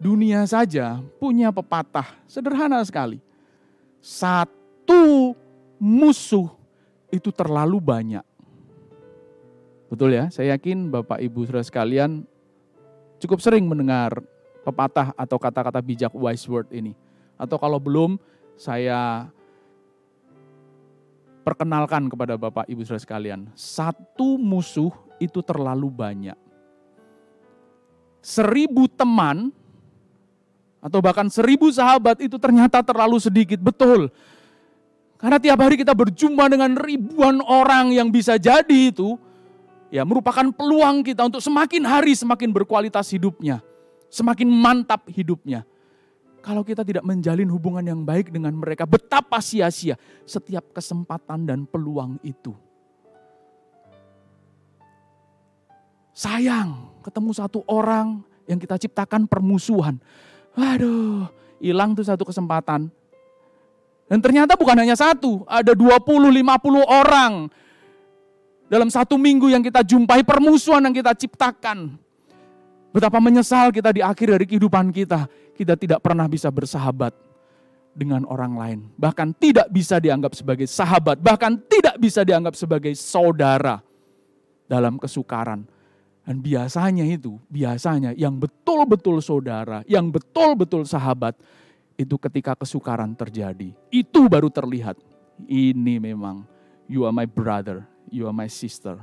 Dunia 0.00 0.48
saja 0.48 1.04
punya 1.20 1.52
pepatah 1.52 2.08
sederhana 2.24 2.80
sekali. 2.80 3.20
Satu 4.00 5.36
musuh 5.76 6.48
itu 7.12 7.28
terlalu 7.28 7.76
banyak. 7.76 8.24
Betul 9.92 10.16
ya, 10.16 10.32
saya 10.32 10.56
yakin 10.56 10.88
Bapak 10.88 11.20
Ibu 11.20 11.44
saudara 11.44 11.60
sekalian 11.60 12.24
cukup 13.18 13.38
sering 13.42 13.66
mendengar 13.66 14.18
pepatah 14.62 15.14
atau 15.14 15.36
kata-kata 15.38 15.78
bijak 15.82 16.12
wise 16.14 16.46
word 16.46 16.68
ini. 16.74 16.94
Atau 17.38 17.58
kalau 17.58 17.78
belum, 17.78 18.18
saya 18.58 19.30
perkenalkan 21.46 22.10
kepada 22.10 22.34
Bapak 22.36 22.66
Ibu 22.66 22.82
Saudara 22.84 23.00
sekalian. 23.00 23.48
Satu 23.54 24.36
musuh 24.36 24.92
itu 25.22 25.40
terlalu 25.40 25.88
banyak. 25.88 26.36
Seribu 28.18 28.90
teman 28.90 29.54
atau 30.78 30.98
bahkan 31.02 31.26
seribu 31.30 31.70
sahabat 31.72 32.22
itu 32.22 32.36
ternyata 32.36 32.82
terlalu 32.82 33.16
sedikit. 33.18 33.58
Betul. 33.58 34.10
Karena 35.18 35.42
tiap 35.42 35.58
hari 35.58 35.74
kita 35.74 35.90
berjumpa 35.94 36.46
dengan 36.46 36.78
ribuan 36.78 37.42
orang 37.42 37.90
yang 37.90 38.12
bisa 38.12 38.38
jadi 38.38 38.94
itu 38.94 39.18
ya 39.88 40.04
merupakan 40.04 40.48
peluang 40.52 41.04
kita 41.04 41.28
untuk 41.28 41.40
semakin 41.40 41.82
hari 41.84 42.12
semakin 42.12 42.52
berkualitas 42.52 43.08
hidupnya, 43.12 43.60
semakin 44.12 44.48
mantap 44.48 45.04
hidupnya. 45.08 45.64
Kalau 46.38 46.62
kita 46.62 46.86
tidak 46.86 47.04
menjalin 47.04 47.50
hubungan 47.50 47.84
yang 47.84 48.00
baik 48.06 48.30
dengan 48.30 48.54
mereka, 48.54 48.86
betapa 48.86 49.42
sia-sia 49.42 49.98
setiap 50.24 50.70
kesempatan 50.72 51.44
dan 51.44 51.66
peluang 51.66 52.16
itu. 52.22 52.54
Sayang, 56.14 56.98
ketemu 57.04 57.30
satu 57.30 57.62
orang 57.68 58.22
yang 58.48 58.58
kita 58.58 58.80
ciptakan 58.80 59.28
permusuhan. 59.28 60.00
Waduh, 60.56 61.30
hilang 61.62 61.94
tuh 61.94 62.06
satu 62.06 62.26
kesempatan. 62.26 62.90
Dan 64.08 64.18
ternyata 64.24 64.56
bukan 64.56 64.78
hanya 64.82 64.96
satu, 64.96 65.44
ada 65.44 65.76
20, 65.76 66.32
50 66.32 66.80
orang 66.82 67.52
dalam 68.68 68.92
satu 68.92 69.16
minggu 69.16 69.48
yang 69.48 69.64
kita 69.64 69.80
jumpai 69.82 70.22
permusuhan 70.22 70.84
yang 70.84 70.94
kita 70.94 71.16
ciptakan. 71.16 71.96
Betapa 72.88 73.20
menyesal 73.20 73.68
kita 73.72 73.92
di 73.92 74.00
akhir 74.00 74.36
dari 74.36 74.46
kehidupan 74.48 74.92
kita. 74.92 75.28
Kita 75.56 75.74
tidak 75.74 76.00
pernah 76.00 76.30
bisa 76.30 76.48
bersahabat 76.48 77.12
dengan 77.98 78.22
orang 78.30 78.54
lain. 78.54 78.78
Bahkan 78.94 79.34
tidak 79.36 79.66
bisa 79.74 79.98
dianggap 79.98 80.38
sebagai 80.38 80.70
sahabat, 80.70 81.18
bahkan 81.18 81.58
tidak 81.66 81.98
bisa 81.98 82.22
dianggap 82.22 82.54
sebagai 82.54 82.94
saudara 82.94 83.82
dalam 84.70 84.96
kesukaran. 85.02 85.66
Dan 86.22 86.44
biasanya 86.44 87.08
itu, 87.08 87.40
biasanya 87.48 88.14
yang 88.14 88.36
betul-betul 88.36 89.18
saudara, 89.24 89.82
yang 89.88 90.12
betul-betul 90.12 90.84
sahabat, 90.84 91.34
itu 91.98 92.14
ketika 92.20 92.54
kesukaran 92.54 93.16
terjadi. 93.16 93.74
Itu 93.90 94.30
baru 94.30 94.52
terlihat. 94.52 94.94
Ini 95.48 95.98
memang, 95.98 96.46
you 96.86 97.02
are 97.08 97.14
my 97.14 97.26
brother, 97.26 97.82
you 98.10 98.28
are 98.28 98.36
my 98.36 98.48
sister. 98.50 99.00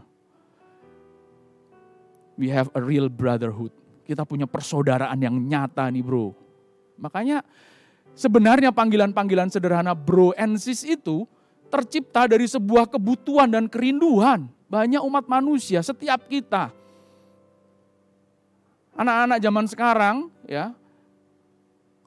We 2.35 2.51
have 2.51 2.67
a 2.75 2.81
real 2.83 3.07
brotherhood. 3.07 3.71
Kita 4.03 4.27
punya 4.27 4.45
persaudaraan 4.45 5.17
yang 5.17 5.33
nyata 5.33 5.87
nih 5.87 6.03
bro. 6.03 6.35
Makanya 6.99 7.41
Sebenarnya 8.15 8.71
panggilan-panggilan 8.71 9.51
sederhana 9.51 9.91
bro 9.91 10.31
and 10.39 10.55
sis 10.55 10.87
itu 10.87 11.27
tercipta 11.67 12.31
dari 12.31 12.47
sebuah 12.47 12.87
kebutuhan 12.87 13.51
dan 13.51 13.67
kerinduan. 13.67 14.47
Banyak 14.71 15.03
umat 15.03 15.27
manusia, 15.27 15.83
setiap 15.83 16.23
kita. 16.31 16.71
Anak-anak 18.95 19.37
zaman 19.43 19.65
sekarang 19.67 20.15
ya, 20.47 20.71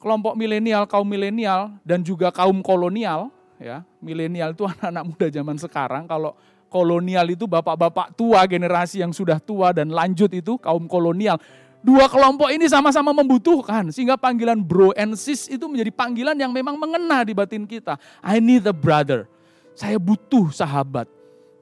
kelompok 0.01 0.33
milenial, 0.33 0.89
kaum 0.89 1.05
milenial 1.05 1.77
dan 1.85 2.01
juga 2.01 2.33
kaum 2.33 2.65
kolonial 2.65 3.29
ya. 3.61 3.85
Milenial 4.01 4.57
itu 4.57 4.65
anak-anak 4.73 5.05
muda 5.05 5.27
zaman 5.29 5.61
sekarang. 5.61 6.09
Kalau 6.09 6.33
kolonial 6.69 7.27
itu 7.33 7.49
bapak-bapak 7.49 8.15
tua, 8.15 8.45
generasi 8.45 9.01
yang 9.01 9.11
sudah 9.11 9.41
tua 9.41 9.73
dan 9.73 9.89
lanjut 9.89 10.29
itu 10.31 10.61
kaum 10.61 10.85
kolonial. 10.87 11.41
Dua 11.79 12.11
kelompok 12.11 12.51
ini 12.51 12.67
sama-sama 12.67 13.15
membutuhkan 13.15 13.89
sehingga 13.95 14.19
panggilan 14.19 14.59
bro 14.59 14.91
and 14.99 15.15
sis 15.15 15.47
itu 15.47 15.65
menjadi 15.71 15.95
panggilan 15.95 16.37
yang 16.37 16.51
memang 16.51 16.75
mengena 16.75 17.23
di 17.23 17.33
batin 17.33 17.65
kita. 17.65 17.97
I 18.21 18.43
need 18.43 18.67
a 18.67 18.75
brother. 18.75 19.31
Saya 19.79 19.97
butuh 19.97 20.51
sahabat. 20.51 21.07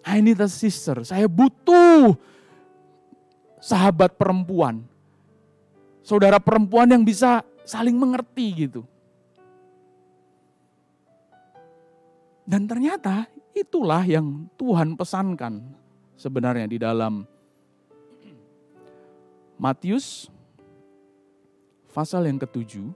I 0.01 0.25
need 0.25 0.41
a 0.41 0.49
sister. 0.49 1.05
Saya 1.05 1.29
butuh 1.29 2.17
sahabat 3.61 4.17
perempuan. 4.17 4.81
Saudara 6.01 6.41
perempuan 6.41 6.89
yang 6.89 7.05
bisa 7.05 7.45
saling 7.67 7.99
mengerti 7.99 8.67
gitu. 8.67 8.89
Dan 12.47 12.65
ternyata 12.71 13.27
itulah 13.57 14.05
yang 14.05 14.45
Tuhan 14.61 14.93
pesankan 14.93 15.65
sebenarnya 16.13 16.69
di 16.69 16.77
dalam 16.77 17.25
Matius 19.57 20.29
pasal 21.97 22.29
yang 22.29 22.37
ketujuh, 22.37 22.93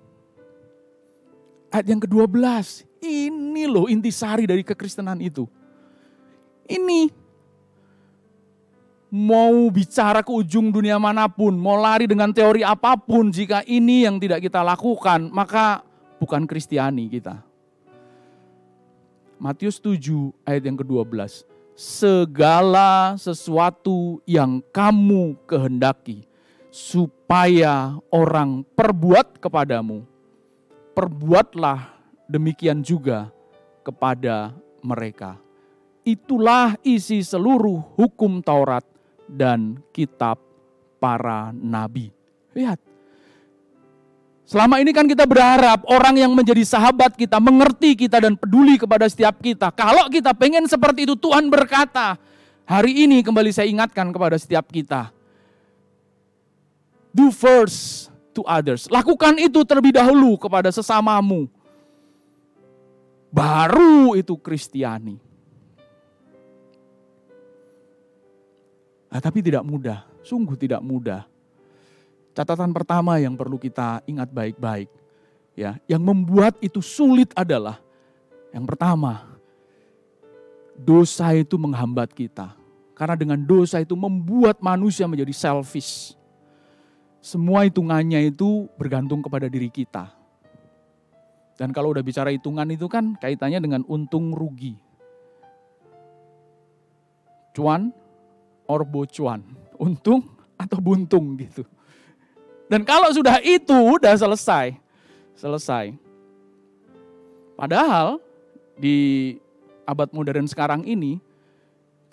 ayat 1.73 1.89
yang 1.89 2.01
ke-12. 2.05 2.85
Ini 3.01 3.65
loh 3.65 3.89
intisari 3.89 4.45
dari 4.45 4.61
kekristenan 4.61 5.17
itu. 5.25 5.49
Ini 6.69 7.09
mau 9.09 9.73
bicara 9.73 10.21
ke 10.21 10.29
ujung 10.29 10.69
dunia 10.69 11.01
mana 11.01 11.25
pun, 11.33 11.57
mau 11.57 11.81
lari 11.81 12.05
dengan 12.05 12.29
teori 12.29 12.61
apa 12.61 12.95
pun, 13.01 13.33
jika 13.33 13.65
ini 13.65 14.05
yang 14.05 14.21
tidak 14.21 14.45
kita 14.45 14.61
lakukan, 14.61 15.33
maka 15.33 15.81
bukan 16.21 16.45
Kristiani 16.45 17.09
kita. 17.09 17.50
Matius 19.41 19.81
7 19.81 20.37
ayat 20.45 20.69
yang 20.69 20.77
ke-12. 20.77 21.49
Segala 21.73 23.17
sesuatu 23.17 24.21
yang 24.29 24.61
kamu 24.69 25.33
kehendaki, 25.49 26.29
supaya 26.69 27.97
orang 28.13 28.69
perbuat 28.77 29.41
kepadamu, 29.41 30.05
perbuatlah 30.93 31.89
demikian 32.29 32.85
juga 32.85 33.33
kepada 33.81 34.53
mereka. 34.85 35.41
Itulah 36.05 36.77
isi 36.85 37.25
seluruh 37.25 37.97
hukum 37.97 38.45
Taurat 38.45 38.85
dan 39.25 39.81
kitab 39.89 40.37
para 41.01 41.49
nabi. 41.57 42.13
Lihat. 42.53 42.90
Selama 44.51 44.83
ini 44.83 44.91
kan 44.91 45.07
kita 45.07 45.31
berharap 45.31 45.87
orang 45.87 46.19
yang 46.19 46.35
menjadi 46.35 46.67
sahabat 46.67 47.15
kita, 47.15 47.39
mengerti 47.39 47.95
kita 47.95 48.19
dan 48.19 48.35
peduli 48.35 48.75
kepada 48.83 49.07
setiap 49.07 49.39
kita. 49.39 49.71
Kalau 49.71 50.11
kita 50.11 50.35
pengen 50.35 50.67
seperti 50.67 51.07
itu, 51.07 51.15
Tuhan 51.15 51.47
berkata, 51.47 52.19
hari 52.67 53.07
ini 53.07 53.23
kembali 53.23 53.55
saya 53.55 53.71
ingatkan 53.71 54.11
kepada 54.11 54.35
setiap 54.35 54.67
kita 54.67 55.15
Do 57.11 57.35
first 57.35 58.09
to 58.31 58.47
others. 58.47 58.87
Lakukan 58.87 59.35
itu 59.43 59.67
terlebih 59.67 59.99
dahulu 59.99 60.39
kepada 60.39 60.71
sesamamu. 60.71 61.51
Baru 63.31 64.15
itu 64.15 64.35
Kristiani. 64.39 65.19
Nah, 69.11 69.19
tapi 69.19 69.43
tidak 69.43 69.67
mudah, 69.67 70.07
sungguh 70.23 70.55
tidak 70.55 70.79
mudah. 70.87 71.27
Catatan 72.31 72.71
pertama 72.71 73.19
yang 73.19 73.35
perlu 73.35 73.59
kita 73.59 74.07
ingat 74.07 74.31
baik-baik, 74.31 74.89
ya, 75.59 75.77
yang 75.91 76.01
membuat 76.01 76.57
itu 76.63 76.79
sulit 76.79 77.35
adalah 77.35 77.83
yang 78.55 78.65
pertama, 78.67 79.27
dosa 80.79 81.35
itu 81.35 81.59
menghambat 81.59 82.15
kita. 82.15 82.55
Karena 82.95 83.17
dengan 83.17 83.41
dosa 83.41 83.81
itu 83.81 83.97
membuat 83.97 84.61
manusia 84.61 85.09
menjadi 85.09 85.33
selfish 85.33 86.21
semua 87.21 87.69
hitungannya 87.69 88.33
itu 88.33 88.65
bergantung 88.81 89.21
kepada 89.21 89.45
diri 89.45 89.69
kita. 89.69 90.09
Dan 91.61 91.77
kalau 91.77 91.93
udah 91.93 92.01
bicara 92.01 92.33
hitungan 92.33 92.65
itu 92.73 92.89
kan 92.89 93.13
kaitannya 93.21 93.61
dengan 93.61 93.85
untung 93.85 94.33
rugi. 94.33 94.73
Cuan 97.53 97.93
or 98.65 98.89
bocuan. 98.89 99.45
Untung 99.77 100.25
atau 100.57 100.81
buntung 100.81 101.37
gitu. 101.37 101.69
Dan 102.71 102.87
kalau 102.87 103.11
sudah 103.11 103.43
itu 103.43 103.75
udah 103.75 104.15
selesai. 104.15 104.79
Selesai. 105.35 105.91
Padahal 107.59 108.23
di 108.79 109.35
abad 109.83 110.07
modern 110.15 110.47
sekarang 110.47 110.87
ini 110.87 111.19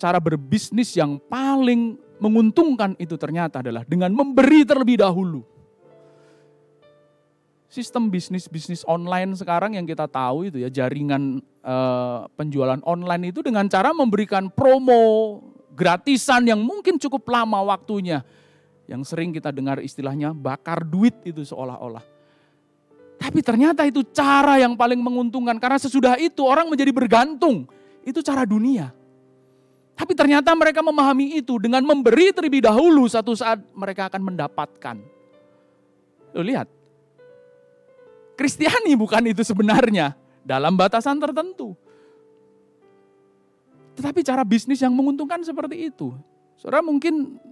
cara 0.02 0.18
berbisnis 0.18 0.98
yang 0.98 1.22
paling 1.30 1.94
menguntungkan 2.18 2.98
itu 2.98 3.14
ternyata 3.14 3.62
adalah 3.62 3.86
dengan 3.86 4.10
memberi 4.10 4.66
terlebih 4.66 4.98
dahulu. 4.98 5.46
Sistem 7.70 8.10
bisnis-bisnis 8.10 8.82
online 8.88 9.38
sekarang 9.38 9.78
yang 9.78 9.86
kita 9.86 10.10
tahu 10.10 10.50
itu 10.50 10.58
ya 10.58 10.72
jaringan 10.72 11.38
uh, 11.62 12.26
penjualan 12.34 12.80
online 12.82 13.30
itu 13.30 13.44
dengan 13.44 13.68
cara 13.70 13.94
memberikan 13.94 14.50
promo 14.50 15.38
gratisan 15.76 16.48
yang 16.48 16.58
mungkin 16.58 16.98
cukup 16.98 17.22
lama 17.30 17.62
waktunya. 17.62 18.26
Yang 18.88 19.12
sering 19.12 19.36
kita 19.36 19.52
dengar 19.52 19.84
istilahnya 19.84 20.32
bakar 20.32 20.80
duit 20.80 21.12
itu 21.22 21.44
seolah-olah. 21.44 22.00
Tapi 23.20 23.44
ternyata 23.44 23.84
itu 23.84 24.00
cara 24.08 24.56
yang 24.56 24.72
paling 24.72 24.96
menguntungkan 24.96 25.60
karena 25.60 25.76
sesudah 25.76 26.16
itu 26.16 26.40
orang 26.48 26.72
menjadi 26.72 26.88
bergantung. 26.88 27.68
Itu 28.00 28.24
cara 28.24 28.48
dunia. 28.48 28.88
Tapi 29.98 30.14
ternyata 30.16 30.54
mereka 30.56 30.80
memahami 30.80 31.36
itu 31.36 31.60
dengan 31.60 31.84
memberi 31.84 32.32
terlebih 32.32 32.64
dahulu 32.64 33.04
satu 33.10 33.36
saat 33.36 33.60
mereka 33.76 34.08
akan 34.08 34.32
mendapatkan. 34.32 34.96
Lo 36.32 36.40
lihat. 36.40 36.70
Kristiani 38.38 38.94
bukan 38.94 39.26
itu 39.28 39.42
sebenarnya 39.42 40.14
dalam 40.46 40.78
batasan 40.78 41.18
tertentu. 41.18 41.74
Tetapi 43.98 44.22
cara 44.22 44.46
bisnis 44.46 44.78
yang 44.78 44.94
menguntungkan 44.94 45.42
seperti 45.42 45.90
itu. 45.90 46.14
Saudara 46.54 46.78
mungkin 46.86 47.42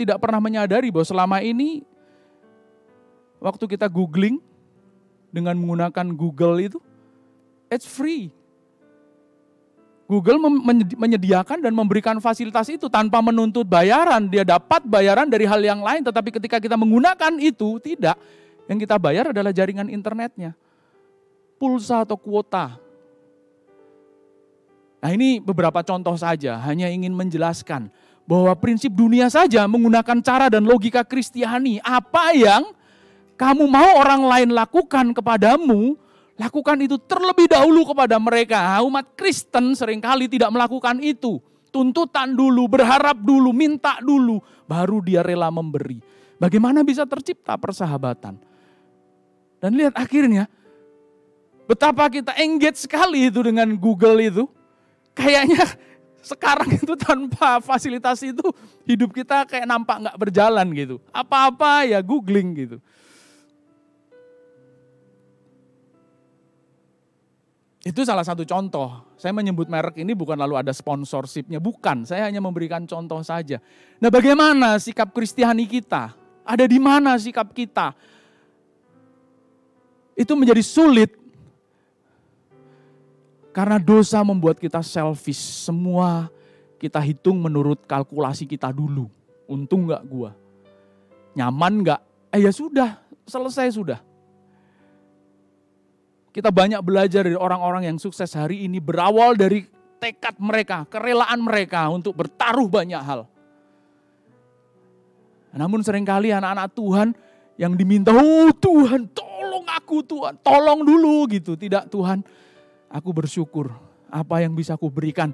tidak 0.00 0.16
pernah 0.16 0.40
menyadari 0.40 0.88
bahwa 0.88 1.04
selama 1.04 1.44
ini 1.44 1.84
waktu 3.36 3.68
kita 3.68 3.84
googling 3.84 4.40
dengan 5.28 5.60
menggunakan 5.60 6.16
Google 6.16 6.56
itu, 6.64 6.80
it's 7.68 7.84
free. 7.84 8.32
Google 10.08 10.42
menyediakan 10.98 11.62
dan 11.62 11.70
memberikan 11.70 12.18
fasilitas 12.18 12.66
itu 12.66 12.90
tanpa 12.90 13.22
menuntut 13.22 13.62
bayaran. 13.62 14.26
Dia 14.26 14.42
dapat 14.42 14.82
bayaran 14.82 15.30
dari 15.30 15.46
hal 15.46 15.62
yang 15.62 15.84
lain, 15.84 16.02
tetapi 16.02 16.34
ketika 16.34 16.58
kita 16.58 16.74
menggunakan 16.74 17.38
itu, 17.38 17.78
tidak. 17.78 18.18
Yang 18.66 18.90
kita 18.90 18.98
bayar 18.98 19.30
adalah 19.30 19.54
jaringan 19.54 19.86
internetnya. 19.86 20.58
Pulsa 21.62 22.02
atau 22.02 22.18
kuota. 22.18 22.74
Nah 24.98 25.10
ini 25.14 25.38
beberapa 25.38 25.78
contoh 25.86 26.18
saja, 26.18 26.58
hanya 26.58 26.90
ingin 26.90 27.14
menjelaskan 27.14 27.88
bahwa 28.24 28.52
prinsip 28.56 28.92
dunia 28.92 29.28
saja 29.28 29.64
menggunakan 29.66 30.18
cara 30.24 30.46
dan 30.48 30.64
logika 30.64 31.04
Kristiani. 31.04 31.78
Apa 31.80 32.32
yang 32.36 32.72
kamu 33.36 33.64
mau 33.66 34.00
orang 34.00 34.22
lain 34.24 34.50
lakukan 34.52 35.12
kepadamu, 35.16 35.96
Lakukan 36.40 36.80
itu 36.80 36.96
terlebih 36.96 37.52
dahulu 37.52 37.92
kepada 37.92 38.16
mereka. 38.16 38.80
Umat 38.80 39.12
Kristen 39.12 39.76
sering 39.76 40.00
kali 40.00 40.24
tidak 40.24 40.48
melakukan 40.48 40.96
itu. 41.04 41.36
Tuntutan 41.68 42.32
dulu, 42.32 42.64
berharap 42.64 43.20
dulu, 43.20 43.52
minta 43.52 44.00
dulu, 44.00 44.40
baru 44.64 45.04
dia 45.04 45.20
rela 45.20 45.52
memberi. 45.52 46.00
Bagaimana 46.40 46.80
bisa 46.80 47.04
tercipta 47.04 47.60
persahabatan? 47.60 48.40
Dan 49.60 49.76
lihat 49.76 49.92
akhirnya, 49.92 50.48
Betapa 51.70 52.10
kita 52.10 52.34
engage 52.34 52.82
sekali 52.82 53.30
itu 53.30 53.46
dengan 53.46 53.70
Google 53.78 54.18
itu. 54.18 54.50
Kayaknya 55.14 55.70
sekarang 56.20 56.76
itu 56.76 56.92
tanpa 56.96 57.58
fasilitas 57.64 58.20
itu 58.20 58.44
hidup 58.84 59.12
kita 59.16 59.48
kayak 59.48 59.64
nampak 59.64 59.96
nggak 60.04 60.16
berjalan 60.20 60.66
gitu. 60.76 60.96
Apa-apa 61.10 61.88
ya 61.88 61.98
googling 62.04 62.48
gitu. 62.56 62.76
Itu 67.80 68.04
salah 68.04 68.20
satu 68.20 68.44
contoh. 68.44 69.08
Saya 69.16 69.32
menyebut 69.32 69.64
merek 69.64 69.96
ini 69.96 70.12
bukan 70.12 70.36
lalu 70.36 70.60
ada 70.60 70.68
sponsorshipnya, 70.68 71.56
bukan. 71.56 72.04
Saya 72.04 72.28
hanya 72.28 72.44
memberikan 72.44 72.84
contoh 72.84 73.24
saja. 73.24 73.56
Nah 73.96 74.12
bagaimana 74.12 74.76
sikap 74.76 75.08
Kristiani 75.16 75.64
kita? 75.64 76.12
Ada 76.44 76.68
di 76.68 76.76
mana 76.76 77.16
sikap 77.16 77.56
kita? 77.56 77.96
Itu 80.12 80.36
menjadi 80.36 80.60
sulit 80.60 81.19
karena 83.50 83.76
dosa 83.78 84.22
membuat 84.22 84.58
kita 84.58 84.82
selfish. 84.82 85.38
Semua 85.38 86.30
kita 86.80 86.98
hitung 87.02 87.38
menurut 87.38 87.82
kalkulasi 87.84 88.46
kita 88.46 88.70
dulu. 88.70 89.10
Untung 89.50 89.90
gak 89.90 90.02
gua? 90.06 90.32
Nyaman 91.34 91.82
gak? 91.82 92.00
Eh 92.30 92.46
ya 92.46 92.52
sudah, 92.54 93.02
selesai 93.26 93.74
sudah. 93.74 94.00
Kita 96.30 96.54
banyak 96.54 96.78
belajar 96.86 97.26
dari 97.26 97.34
orang-orang 97.34 97.90
yang 97.90 97.98
sukses 97.98 98.30
hari 98.38 98.62
ini 98.62 98.78
berawal 98.78 99.34
dari 99.34 99.66
tekad 99.98 100.38
mereka, 100.38 100.86
kerelaan 100.86 101.42
mereka 101.42 101.90
untuk 101.90 102.14
bertaruh 102.14 102.70
banyak 102.70 103.02
hal. 103.02 103.26
Namun 105.50 105.82
sering 105.82 106.06
kali 106.06 106.30
anak-anak 106.30 106.70
Tuhan 106.70 107.08
yang 107.58 107.74
diminta, 107.74 108.14
oh 108.14 108.54
Tuhan 108.54 109.10
tolong 109.10 109.66
aku 109.66 110.06
Tuhan, 110.06 110.38
tolong 110.38 110.86
dulu 110.86 111.26
gitu. 111.34 111.58
Tidak 111.58 111.90
Tuhan, 111.90 112.22
Aku 112.90 113.14
bersyukur 113.14 113.70
apa 114.10 114.42
yang 114.42 114.52
bisa 114.52 114.74
aku 114.74 114.90
berikan. 114.90 115.30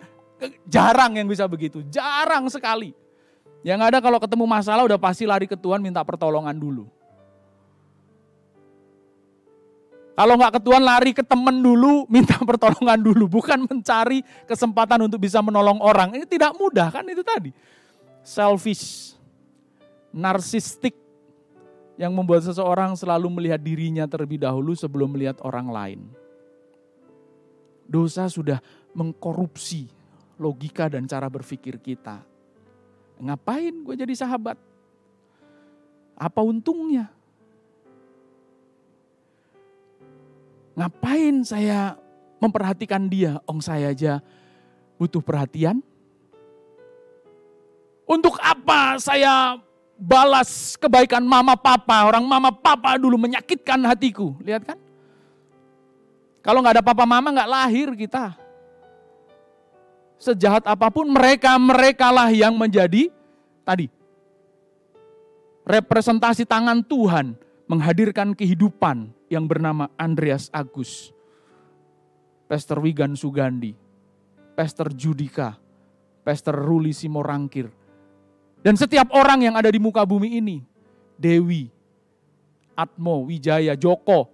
Jarang 0.69 1.17
yang 1.17 1.25
bisa 1.25 1.49
begitu, 1.49 1.81
jarang 1.89 2.45
sekali. 2.53 2.93
Yang 3.65 3.81
ada 3.89 3.99
kalau 4.05 4.21
ketemu 4.21 4.45
masalah 4.45 4.85
udah 4.85 5.01
pasti 5.01 5.25
lari 5.25 5.49
ke 5.49 5.57
Tuhan 5.57 5.81
minta 5.81 6.05
pertolongan 6.05 6.53
dulu. 6.53 6.85
Kalau 10.17 10.33
nggak 10.37 10.53
ke 10.57 10.61
Tuhan 10.65 10.83
lari 10.85 11.11
ke 11.17 11.25
temen 11.25 11.57
dulu, 11.61 12.05
minta 12.15 12.37
pertolongan 12.37 13.01
dulu. 13.01 13.25
Bukan 13.29 13.65
mencari 13.65 14.21
kesempatan 14.45 15.09
untuk 15.09 15.21
bisa 15.21 15.41
menolong 15.41 15.81
orang. 15.81 16.13
Ini 16.13 16.29
tidak 16.29 16.57
mudah 16.57 16.93
kan 16.93 17.05
itu 17.09 17.25
tadi. 17.25 17.53
Selfish, 18.21 19.17
narsistik, 20.13 20.97
yang 21.97 22.13
membuat 22.13 22.45
seseorang 22.45 22.93
selalu 22.97 23.29
melihat 23.33 23.61
dirinya 23.61 24.05
terlebih 24.05 24.41
dahulu 24.41 24.77
sebelum 24.77 25.17
melihat 25.17 25.41
orang 25.41 25.69
lain. 25.73 26.01
Dosa 27.87 28.27
sudah 28.27 28.59
mengkorupsi 28.93 29.87
logika 30.37 30.91
dan 30.91 31.07
cara 31.07 31.31
berpikir 31.31 31.81
kita. 31.81 32.21
Ngapain 33.17 33.73
gue 33.73 33.95
jadi 33.97 34.15
sahabat? 34.15 34.61
Apa 36.17 36.41
untungnya? 36.45 37.09
Ngapain 40.77 41.41
saya 41.41 41.97
memperhatikan 42.37 43.09
dia? 43.09 43.41
Ong 43.49 43.65
saya 43.65 43.93
aja 43.93 44.21
butuh 45.01 45.25
perhatian. 45.25 45.81
Untuk 48.07 48.37
apa 48.39 49.01
saya 49.01 49.57
balas 49.97 50.77
kebaikan 50.77 51.25
mama 51.25 51.57
papa? 51.57 52.05
Orang 52.05 52.29
mama 52.29 52.53
papa 52.53 53.01
dulu 53.01 53.17
menyakitkan 53.17 53.81
hatiku. 53.89 54.37
Lihat 54.45 54.63
kan? 54.69 54.79
Kalau 56.47 56.63
nggak 56.63 56.79
ada 56.79 56.85
papa 56.87 57.03
mama 57.03 57.35
nggak 57.35 57.51
lahir 57.51 57.91
kita. 57.99 58.39
Sejahat 60.23 60.63
apa 60.63 60.87
pun 60.95 61.11
mereka 61.11 61.59
mereka 61.59 62.15
lah 62.15 62.31
yang 62.31 62.55
menjadi 62.55 63.11
tadi 63.67 63.91
representasi 65.67 66.47
tangan 66.47 66.87
Tuhan 66.87 67.35
menghadirkan 67.67 68.33
kehidupan 68.33 69.11
yang 69.27 69.51
bernama 69.51 69.91
Andreas 69.99 70.47
Agus, 70.55 71.11
Pastor 72.47 72.79
Wigan 72.79 73.19
Sugandi, 73.19 73.75
Pastor 74.55 74.95
Judika, 74.95 75.59
Pastor 76.23 76.55
Ruli 76.55 76.95
Simorangkir, 76.95 77.67
dan 78.63 78.79
setiap 78.79 79.11
orang 79.11 79.43
yang 79.51 79.59
ada 79.59 79.67
di 79.67 79.83
muka 79.83 80.07
bumi 80.07 80.39
ini, 80.39 80.63
Dewi, 81.19 81.67
Atmo, 82.79 83.27
Wijaya, 83.27 83.75
Joko, 83.75 84.31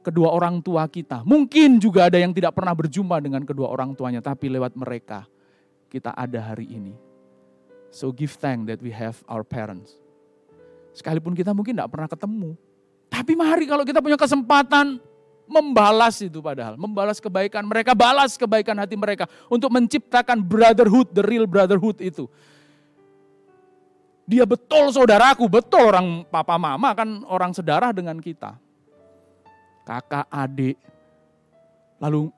kedua 0.00 0.32
orang 0.32 0.60
tua 0.64 0.88
kita. 0.88 1.22
Mungkin 1.22 1.76
juga 1.78 2.08
ada 2.08 2.16
yang 2.16 2.32
tidak 2.32 2.56
pernah 2.56 2.72
berjumpa 2.72 3.20
dengan 3.20 3.44
kedua 3.44 3.68
orang 3.68 3.92
tuanya, 3.92 4.24
tapi 4.24 4.48
lewat 4.48 4.74
mereka 4.76 5.28
kita 5.92 6.12
ada 6.16 6.40
hari 6.40 6.66
ini. 6.68 6.94
So 7.90 8.14
give 8.14 8.38
thanks 8.38 8.70
that 8.70 8.80
we 8.80 8.94
have 8.94 9.20
our 9.28 9.44
parents. 9.44 9.98
Sekalipun 10.94 11.36
kita 11.36 11.54
mungkin 11.54 11.76
tidak 11.76 11.90
pernah 11.92 12.08
ketemu. 12.10 12.54
Tapi 13.10 13.32
mari 13.34 13.66
kalau 13.66 13.82
kita 13.82 13.98
punya 13.98 14.14
kesempatan 14.14 15.02
membalas 15.50 16.22
itu 16.22 16.38
padahal. 16.38 16.78
Membalas 16.78 17.18
kebaikan 17.18 17.66
mereka, 17.66 17.92
balas 17.92 18.38
kebaikan 18.38 18.78
hati 18.78 18.94
mereka. 18.94 19.26
Untuk 19.50 19.70
menciptakan 19.74 20.38
brotherhood, 20.38 21.10
the 21.10 21.22
real 21.26 21.46
brotherhood 21.50 21.98
itu. 21.98 22.30
Dia 24.30 24.46
betul 24.46 24.94
saudaraku, 24.94 25.50
betul 25.50 25.90
orang 25.90 26.22
papa 26.30 26.54
mama 26.54 26.94
kan 26.94 27.26
orang 27.26 27.50
sedarah 27.50 27.90
dengan 27.90 28.22
kita 28.22 28.54
kakak, 29.84 30.26
adik. 30.30 30.76
Lalu 32.00 32.32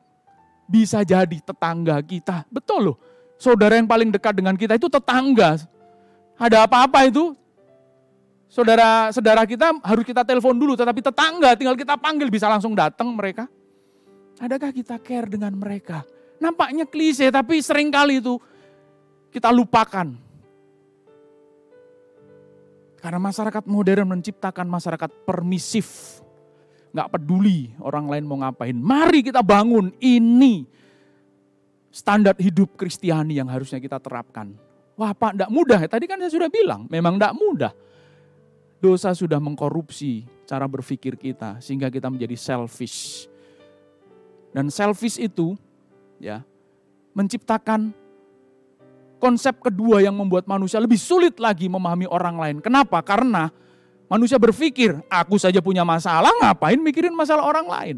bisa 0.66 1.04
jadi 1.04 1.36
tetangga 1.38 2.00
kita. 2.00 2.48
Betul 2.48 2.92
loh. 2.92 2.96
Saudara 3.36 3.74
yang 3.76 3.90
paling 3.90 4.08
dekat 4.14 4.38
dengan 4.38 4.54
kita 4.54 4.78
itu 4.78 4.86
tetangga. 4.86 5.58
Ada 6.38 6.64
apa-apa 6.64 7.06
itu? 7.10 7.34
Saudara 8.46 9.08
saudara 9.10 9.42
kita 9.48 9.72
harus 9.80 10.04
kita 10.04 10.22
telepon 10.22 10.54
dulu, 10.54 10.76
tetapi 10.76 11.00
tetangga 11.00 11.56
tinggal 11.56 11.74
kita 11.74 11.96
panggil 11.96 12.28
bisa 12.28 12.46
langsung 12.46 12.76
datang 12.76 13.10
mereka. 13.12 13.48
Adakah 14.38 14.70
kita 14.70 15.00
care 15.00 15.28
dengan 15.28 15.54
mereka? 15.56 16.04
Nampaknya 16.36 16.84
klise, 16.86 17.30
tapi 17.30 17.62
sering 17.62 17.88
kali 17.88 18.20
itu 18.20 18.36
kita 19.32 19.48
lupakan. 19.48 20.12
Karena 23.02 23.18
masyarakat 23.18 23.66
modern 23.66 24.06
menciptakan 24.14 24.66
masyarakat 24.70 25.10
permisif 25.26 26.21
nggak 26.92 27.08
peduli 27.08 27.72
orang 27.80 28.06
lain 28.06 28.24
mau 28.28 28.38
ngapain. 28.44 28.76
Mari 28.76 29.24
kita 29.24 29.40
bangun 29.40 29.90
ini 29.98 30.68
standar 31.92 32.36
hidup 32.40 32.76
Kristiani 32.76 33.36
yang 33.40 33.48
harusnya 33.48 33.80
kita 33.80 34.00
terapkan. 34.00 34.52
Wah 34.96 35.16
Pak, 35.16 35.36
tidak 35.36 35.50
mudah. 35.52 35.80
Tadi 35.88 36.04
kan 36.04 36.20
saya 36.20 36.32
sudah 36.32 36.52
bilang, 36.52 36.84
memang 36.92 37.16
tidak 37.16 37.34
mudah. 37.36 37.72
Dosa 38.82 39.16
sudah 39.16 39.38
mengkorupsi 39.40 40.26
cara 40.44 40.68
berpikir 40.68 41.16
kita 41.16 41.62
sehingga 41.62 41.88
kita 41.88 42.12
menjadi 42.12 42.36
selfish. 42.36 43.30
Dan 44.52 44.68
selfish 44.68 45.16
itu 45.16 45.56
ya 46.20 46.44
menciptakan 47.16 47.94
konsep 49.22 49.54
kedua 49.62 50.02
yang 50.02 50.18
membuat 50.18 50.44
manusia 50.50 50.82
lebih 50.82 50.98
sulit 50.98 51.38
lagi 51.38 51.70
memahami 51.70 52.10
orang 52.10 52.36
lain. 52.36 52.56
Kenapa? 52.58 53.00
Karena 53.00 53.48
Manusia 54.12 54.36
berpikir, 54.36 54.92
aku 55.08 55.40
saja 55.40 55.64
punya 55.64 55.88
masalah, 55.88 56.28
ngapain 56.44 56.76
mikirin 56.76 57.16
masalah 57.16 57.48
orang 57.48 57.64
lain? 57.64 57.96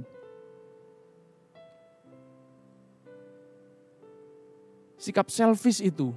Sikap 4.95 5.27
selfish 5.27 5.83
itu, 5.83 6.15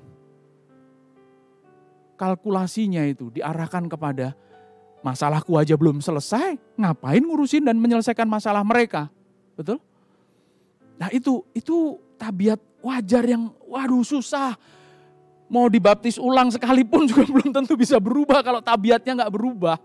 kalkulasinya 2.14 3.10
itu 3.10 3.34
diarahkan 3.34 3.90
kepada 3.90 4.38
masalahku 5.02 5.58
aja 5.58 5.74
belum 5.74 5.98
selesai, 5.98 6.62
ngapain 6.78 7.26
ngurusin 7.26 7.66
dan 7.66 7.82
menyelesaikan 7.82 8.30
masalah 8.30 8.62
mereka? 8.62 9.10
Betul? 9.58 9.82
Nah 11.02 11.10
itu 11.10 11.42
itu 11.58 11.98
tabiat 12.22 12.62
wajar 12.86 13.26
yang 13.26 13.50
waduh 13.66 14.06
susah 14.06 14.54
mau 15.48 15.72
dibaptis 15.72 16.20
ulang 16.20 16.52
sekalipun 16.52 17.06
juga 17.10 17.24
belum 17.28 17.50
tentu 17.52 17.74
bisa 17.80 17.98
berubah 17.98 18.44
kalau 18.44 18.60
tabiatnya 18.60 19.24
nggak 19.24 19.34
berubah. 19.34 19.78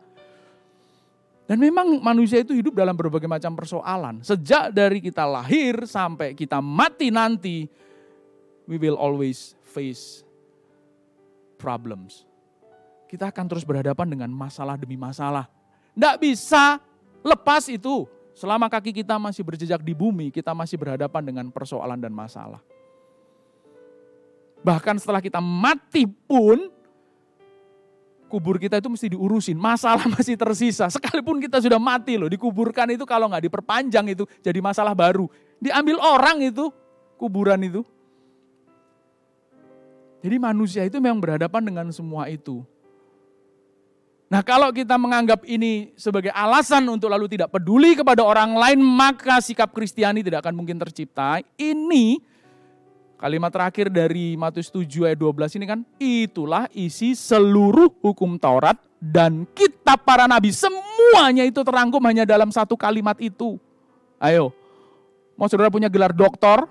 Dan 1.47 1.59
memang 1.59 1.99
manusia 1.99 2.41
itu 2.41 2.55
hidup 2.55 2.73
dalam 2.73 2.95
berbagai 2.95 3.27
macam 3.27 3.53
persoalan. 3.53 4.23
Sejak 4.23 4.71
dari 4.71 5.03
kita 5.03 5.27
lahir 5.27 5.85
sampai 5.85 6.39
kita 6.39 6.63
mati 6.63 7.11
nanti, 7.11 7.67
we 8.65 8.79
will 8.79 8.95
always 8.95 9.59
face 9.67 10.23
problems. 11.59 12.25
Kita 13.11 13.29
akan 13.29 13.45
terus 13.51 13.67
berhadapan 13.67 14.09
dengan 14.09 14.31
masalah 14.33 14.81
demi 14.81 14.97
masalah. 14.97 15.51
Tidak 15.93 16.17
bisa 16.23 16.81
lepas 17.21 17.69
itu. 17.69 18.09
Selama 18.33 18.73
kaki 18.73 18.97
kita 18.97 19.21
masih 19.21 19.45
berjejak 19.45 19.85
di 19.85 19.93
bumi, 19.93 20.33
kita 20.33 20.57
masih 20.57 20.81
berhadapan 20.81 21.21
dengan 21.21 21.47
persoalan 21.53 22.01
dan 22.01 22.17
masalah. 22.17 22.65
Bahkan 24.63 25.03
setelah 25.03 25.19
kita 25.19 25.43
mati 25.43 26.07
pun, 26.07 26.71
kubur 28.31 28.57
kita 28.57 28.79
itu 28.79 28.89
mesti 28.89 29.13
diurusin, 29.13 29.59
masalah 29.59 30.07
masih 30.15 30.39
tersisa. 30.39 30.89
Sekalipun 30.89 31.43
kita 31.43 31.59
sudah 31.59 31.83
mati 31.83 32.17
loh, 32.17 32.31
dikuburkan 32.31 32.89
itu 32.95 33.03
kalau 33.03 33.29
nggak 33.29 33.51
diperpanjang 33.51 34.15
itu 34.15 34.25
jadi 34.41 34.63
masalah 34.63 34.95
baru. 34.95 35.27
Diambil 35.59 35.99
orang 35.99 36.41
itu, 36.47 36.71
kuburan 37.19 37.61
itu. 37.61 37.83
Jadi 40.23 40.39
manusia 40.39 40.87
itu 40.87 41.03
memang 41.03 41.19
berhadapan 41.19 41.63
dengan 41.67 41.87
semua 41.91 42.31
itu. 42.31 42.63
Nah 44.33 44.41
kalau 44.41 44.73
kita 44.73 44.97
menganggap 44.97 45.45
ini 45.45 45.93
sebagai 45.93 46.33
alasan 46.33 46.89
untuk 46.89 47.13
lalu 47.13 47.29
tidak 47.29 47.53
peduli 47.53 47.93
kepada 47.93 48.25
orang 48.25 48.57
lain, 48.57 48.81
maka 48.81 49.43
sikap 49.45 49.75
Kristiani 49.75 50.25
tidak 50.25 50.47
akan 50.47 50.57
mungkin 50.57 50.81
tercipta. 50.81 51.43
Ini 51.59 52.17
kalimat 53.23 53.55
terakhir 53.55 53.87
dari 53.87 54.35
Matius 54.35 54.67
7 54.75 55.07
ayat 55.07 55.19
12 55.23 55.63
ini 55.63 55.67
kan, 55.71 55.87
itulah 56.03 56.67
isi 56.75 57.15
seluruh 57.15 57.95
hukum 58.03 58.35
Taurat 58.35 58.75
dan 58.99 59.47
kitab 59.55 60.03
para 60.03 60.27
nabi. 60.27 60.51
Semuanya 60.51 61.47
itu 61.47 61.63
terangkum 61.63 62.03
hanya 62.03 62.27
dalam 62.27 62.51
satu 62.51 62.75
kalimat 62.75 63.15
itu. 63.23 63.63
Ayo, 64.19 64.51
mau 65.39 65.47
saudara 65.47 65.71
punya 65.71 65.87
gelar 65.87 66.11
doktor, 66.11 66.67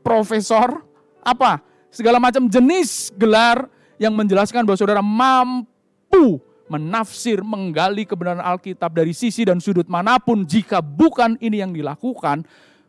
profesor, 0.00 0.80
apa? 1.20 1.60
Segala 1.92 2.16
macam 2.16 2.48
jenis 2.48 3.12
gelar 3.12 3.68
yang 4.00 4.16
menjelaskan 4.16 4.64
bahwa 4.64 4.80
saudara 4.80 5.04
mampu 5.04 6.40
menafsir, 6.72 7.44
menggali 7.44 8.08
kebenaran 8.08 8.40
Alkitab 8.40 8.96
dari 8.96 9.12
sisi 9.12 9.44
dan 9.44 9.60
sudut 9.60 9.84
mana 9.84 10.16
pun, 10.16 10.48
jika 10.48 10.80
bukan 10.80 11.36
ini 11.44 11.60
yang 11.60 11.76
dilakukan, 11.76 12.46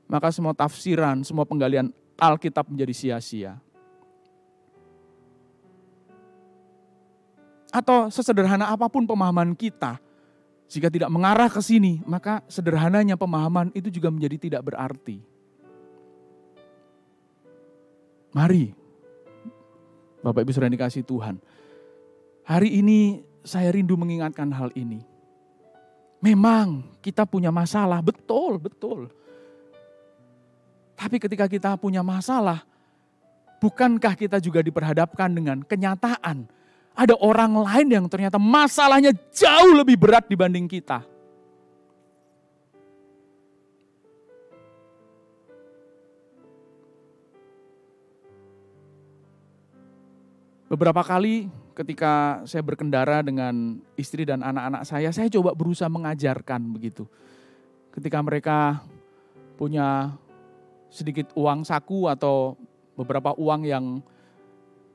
maka 0.07 0.31
semua 0.31 0.55
tafsiran, 0.55 1.27
semua 1.27 1.43
penggalian 1.43 1.91
Alkitab 2.19 2.67
menjadi 2.67 2.93
sia-sia. 2.95 3.59
Atau 7.71 8.11
sesederhana 8.11 8.67
apa 8.67 8.91
pun 8.91 9.07
pemahaman 9.07 9.55
kita, 9.55 9.95
jika 10.71 10.87
tidak 10.87 11.11
mengarah 11.11 11.47
ke 11.47 11.59
sini, 11.63 12.03
maka 12.03 12.43
sederhananya 12.47 13.19
pemahaman 13.19 13.71
itu 13.75 13.91
juga 13.91 14.11
menjadi 14.11 14.39
tidak 14.39 14.71
berarti. 14.71 15.19
Mari, 18.31 18.71
Bapak 20.23 20.47
Ibu 20.47 20.51
sudah 20.55 20.71
dikasih 20.71 21.03
Tuhan. 21.03 21.35
Hari 22.47 22.79
ini 22.79 23.19
saya 23.43 23.67
rindu 23.73 23.99
mengingatkan 23.99 24.47
hal 24.55 24.71
ini. 24.77 25.03
Memang 26.21 26.85
kita 27.01 27.25
punya 27.25 27.49
masalah, 27.49 27.99
betul, 27.99 28.61
betul. 28.61 29.09
Tapi 31.01 31.17
ketika 31.17 31.49
kita 31.49 31.73
punya 31.81 32.05
masalah, 32.05 32.61
bukankah 33.57 34.13
kita 34.13 34.37
juga 34.37 34.61
diperhadapkan 34.61 35.33
dengan 35.33 35.65
kenyataan 35.65 36.45
ada 36.93 37.17
orang 37.17 37.57
lain 37.57 37.87
yang 37.89 38.05
ternyata 38.05 38.37
masalahnya 38.37 39.09
jauh 39.33 39.73
lebih 39.73 39.97
berat 39.97 40.29
dibanding 40.29 40.69
kita. 40.69 41.01
Beberapa 50.69 51.03
kali 51.03 51.51
ketika 51.75 52.45
saya 52.47 52.63
berkendara 52.63 53.19
dengan 53.25 53.81
istri 53.99 54.23
dan 54.23 54.39
anak-anak 54.39 54.87
saya, 54.87 55.09
saya 55.11 55.27
coba 55.27 55.51
berusaha 55.51 55.91
mengajarkan 55.91 56.63
begitu. 56.71 57.03
Ketika 57.91 58.23
mereka 58.23 58.79
punya 59.59 60.15
sedikit 60.91 61.31
uang 61.39 61.63
saku 61.63 62.11
atau 62.11 62.59
beberapa 62.99 63.31
uang 63.39 63.63
yang 63.63 63.85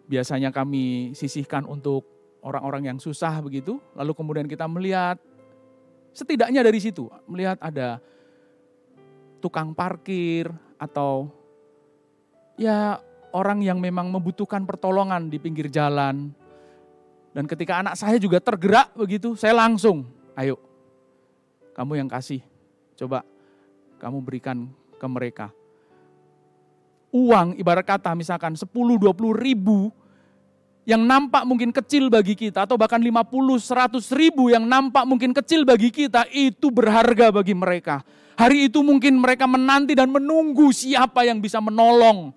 biasanya 0.06 0.52
kami 0.52 1.16
sisihkan 1.16 1.64
untuk 1.64 2.04
orang-orang 2.44 2.94
yang 2.94 2.98
susah 3.00 3.42
begitu, 3.42 3.80
lalu 3.96 4.12
kemudian 4.14 4.46
kita 4.46 4.68
melihat 4.70 5.18
setidaknya 6.14 6.62
dari 6.62 6.78
situ 6.78 7.11
melihat 7.26 7.59
ada 7.59 7.98
tukang 9.42 9.76
parkir 9.76 10.48
atau 10.78 11.28
ya 12.56 13.02
orang 13.37 13.61
yang 13.61 13.76
memang 13.76 14.09
membutuhkan 14.09 14.64
pertolongan 14.64 15.28
di 15.28 15.37
pinggir 15.37 15.68
jalan 15.68 16.32
dan 17.37 17.44
ketika 17.44 17.85
anak 17.85 18.00
saya 18.00 18.16
juga 18.16 18.40
tergerak 18.40 18.96
begitu, 18.96 19.37
saya 19.37 19.52
langsung, 19.52 20.09
ayo 20.40 20.56
kamu 21.76 22.00
yang 22.00 22.09
kasih, 22.09 22.40
coba 22.96 23.28
kamu 24.00 24.24
berikan 24.24 24.72
ke 24.96 25.04
mereka. 25.04 25.52
Uang 27.16 27.57
ibarat 27.57 27.88
kata 27.88 28.12
misalkan 28.12 28.52
10-20 28.52 29.09
ribu 29.40 29.88
yang 30.85 31.00
nampak 31.00 31.48
mungkin 31.48 31.72
kecil 31.72 32.12
bagi 32.12 32.37
kita 32.37 32.68
atau 32.68 32.76
bahkan 32.76 33.00
50-100 33.00 34.05
ribu 34.12 34.52
yang 34.52 34.68
nampak 34.68 35.02
mungkin 35.09 35.33
kecil 35.33 35.64
bagi 35.64 35.88
kita 35.88 36.29
itu 36.29 36.68
berharga 36.68 37.33
bagi 37.33 37.57
mereka. 37.57 38.05
Hari 38.37 38.68
itu 38.68 38.85
mungkin 38.85 39.16
mereka 39.16 39.48
menanti 39.48 39.96
dan 39.96 40.12
menunggu 40.12 40.68
siapa 40.70 41.24
yang 41.24 41.40
bisa 41.40 41.57
menolong 41.59 42.37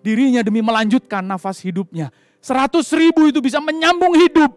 dirinya 0.00 0.40
demi 0.40 0.64
melanjutkan 0.64 1.20
nafas 1.20 1.60
hidupnya. 1.60 2.08
Seratus 2.40 2.88
ribu 2.94 3.28
itu 3.28 3.42
bisa 3.42 3.60
menyambung 3.60 4.16
hidup 4.16 4.54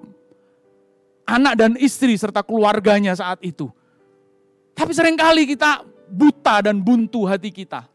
anak 1.28 1.54
dan 1.60 1.72
istri 1.82 2.16
serta 2.16 2.46
keluarganya 2.46 3.12
saat 3.12 3.44
itu. 3.44 3.68
Tapi 4.72 4.96
sering 4.96 5.20
kali 5.20 5.44
kita 5.44 5.84
buta 6.08 6.64
dan 6.64 6.80
buntu 6.80 7.28
hati 7.28 7.52
kita. 7.52 7.91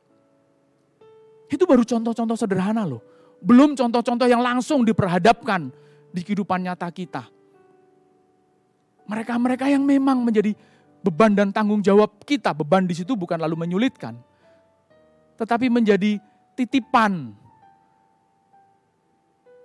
Itu 1.46 1.64
baru 1.64 1.86
contoh-contoh 1.86 2.36
sederhana 2.38 2.82
loh. 2.82 3.02
Belum 3.38 3.78
contoh-contoh 3.78 4.26
yang 4.26 4.42
langsung 4.42 4.82
diperhadapkan 4.82 5.70
di 6.10 6.20
kehidupan 6.24 6.66
nyata 6.66 6.88
kita. 6.90 7.28
Mereka-mereka 9.06 9.70
yang 9.70 9.86
memang 9.86 10.26
menjadi 10.26 10.56
beban 11.04 11.30
dan 11.36 11.54
tanggung 11.54 11.78
jawab 11.78 12.10
kita. 12.26 12.50
Beban 12.50 12.90
di 12.90 12.98
situ 12.98 13.14
bukan 13.14 13.38
lalu 13.38 13.54
menyulitkan. 13.54 14.18
Tetapi 15.38 15.70
menjadi 15.70 16.18
titipan 16.58 17.36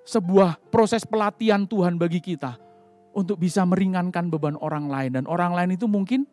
sebuah 0.06 0.60
proses 0.70 1.08
pelatihan 1.08 1.63
Tuhan 1.65 1.96
bagi 1.96 2.20
kita 2.20 2.60
untuk 3.15 3.39
bisa 3.39 3.63
meringankan 3.65 4.28
beban 4.30 4.60
orang 4.60 4.86
lain. 4.91 5.12
Dan 5.17 5.26
orang 5.26 5.56
lain 5.56 5.80
itu 5.80 5.88
mungkin 5.88 6.28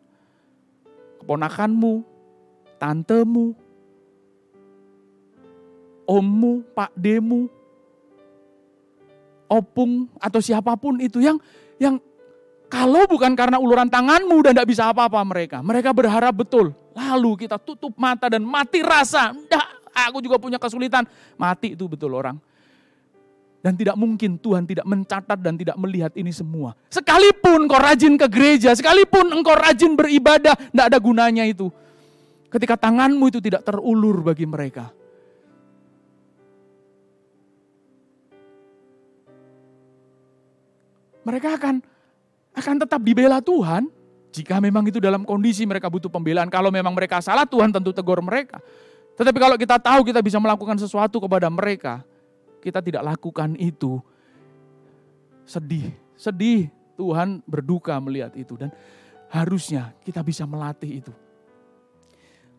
keponakanmu, 1.23 2.03
tantemu, 2.77 3.55
ommu, 6.09 6.65
pak 6.73 6.89
demu, 6.97 7.45
opung 9.45 10.09
atau 10.17 10.41
siapa 10.41 10.73
pun 10.73 10.97
itu 10.97 11.21
yang 11.21 11.37
yang 11.77 12.01
kalau 12.69 13.05
bukan 13.09 13.33
karena 13.33 13.57
uluran 13.57 13.89
tanganmu 13.89 14.45
dan 14.45 14.53
tidak 14.53 14.69
bisa 14.69 14.93
apa-apa 14.93 15.21
mereka. 15.25 15.57
Mereka 15.65 15.89
berharap 15.89 16.37
betul. 16.37 16.69
Lalu 16.93 17.45
kita 17.45 17.57
tutup 17.57 17.97
mata 17.97 18.29
dan 18.29 18.45
mati 18.45 18.85
rasa. 18.85 19.33
Enggak, 19.33 19.65
aku 19.89 20.21
juga 20.21 20.37
punya 20.37 20.61
kesulitan. 20.61 21.01
Mati 21.33 21.73
itu 21.73 21.89
betul 21.89 22.13
orang. 22.13 22.37
Dan 23.59 23.73
tidak 23.73 23.97
mungkin 23.97 24.37
Tuhan 24.37 24.69
tidak 24.69 24.85
mencatat 24.85 25.35
dan 25.41 25.57
tidak 25.57 25.75
melihat 25.81 26.13
ini 26.13 26.29
semua. 26.29 26.77
Sekalipun 26.93 27.65
engkau 27.65 27.81
rajin 27.81 28.15
ke 28.15 28.29
gereja, 28.29 28.71
sekalipun 28.77 29.33
engkau 29.33 29.57
rajin 29.57 29.97
beribadah, 29.97 30.55
tidak 30.55 30.85
ada 30.93 30.99
gunanya 31.01 31.43
itu. 31.43 31.67
Ketika 32.53 32.77
tanganmu 32.77 33.33
itu 33.33 33.41
tidak 33.41 33.65
terulur 33.65 34.21
bagi 34.21 34.45
mereka. 34.45 34.93
Mereka 41.23 41.59
akan 41.59 41.75
akan 42.55 42.75
tetap 42.81 43.01
dibela 43.03 43.39
Tuhan 43.39 43.87
jika 44.29 44.61
memang 44.61 44.85
itu 44.85 45.01
dalam 45.01 45.25
kondisi 45.25 45.65
mereka 45.65 45.89
butuh 45.89 46.09
pembelaan. 46.09 46.47
Kalau 46.53 46.69
memang 46.69 46.93
mereka 46.93 47.19
salah, 47.19 47.45
Tuhan 47.45 47.73
tentu 47.73 47.89
tegur 47.89 48.21
mereka. 48.21 48.61
Tetapi 49.17 49.37
kalau 49.41 49.57
kita 49.59 49.75
tahu 49.81 50.05
kita 50.07 50.23
bisa 50.23 50.37
melakukan 50.39 50.79
sesuatu 50.79 51.19
kepada 51.19 51.49
mereka, 51.51 52.05
kita 52.63 52.79
tidak 52.79 53.03
lakukan 53.03 53.57
itu, 53.59 53.99
sedih, 55.43 55.91
sedih. 56.15 56.71
Tuhan 56.99 57.39
berduka 57.47 57.95
melihat 58.03 58.35
itu 58.35 58.59
dan 58.59 58.75
harusnya 59.31 59.95
kita 60.03 60.19
bisa 60.19 60.43
melatih 60.43 60.99
itu. 60.99 61.15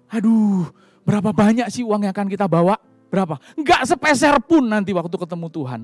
Aduh, 0.09 0.64
berapa 1.05 1.29
banyak 1.29 1.68
sih 1.68 1.85
uang 1.85 2.09
yang 2.09 2.12
akan 2.16 2.25
kita 2.25 2.49
bawa? 2.49 2.81
Berapa? 3.12 3.37
Enggak 3.53 3.85
sepeser 3.85 4.40
pun 4.40 4.64
nanti 4.64 4.96
waktu 4.96 5.12
ketemu 5.12 5.46
Tuhan. 5.53 5.81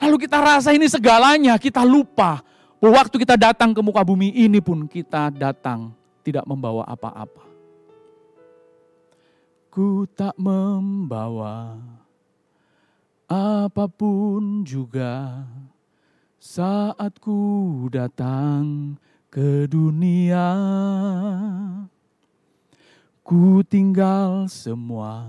Lalu 0.00 0.16
kita 0.24 0.40
rasa 0.40 0.72
ini 0.72 0.88
segalanya, 0.88 1.60
kita 1.60 1.84
lupa. 1.84 2.40
Waktu 2.80 3.20
kita 3.20 3.36
datang 3.36 3.76
ke 3.76 3.84
muka 3.84 4.00
bumi 4.00 4.32
ini 4.32 4.56
pun 4.64 4.88
kita 4.88 5.28
datang 5.28 5.92
tidak 6.24 6.48
membawa 6.48 6.88
apa-apa. 6.88 7.44
Ku 9.68 10.08
tak 10.08 10.34
membawa 10.40 11.76
apa 13.30 13.86
pun 13.86 14.66
juga 14.66 15.46
saat 16.40 17.20
ku 17.20 17.86
datang 17.92 18.96
ke 19.28 19.68
dunia. 19.68 20.48
Ku 23.20 23.62
tinggal 23.62 24.48
semua 24.50 25.28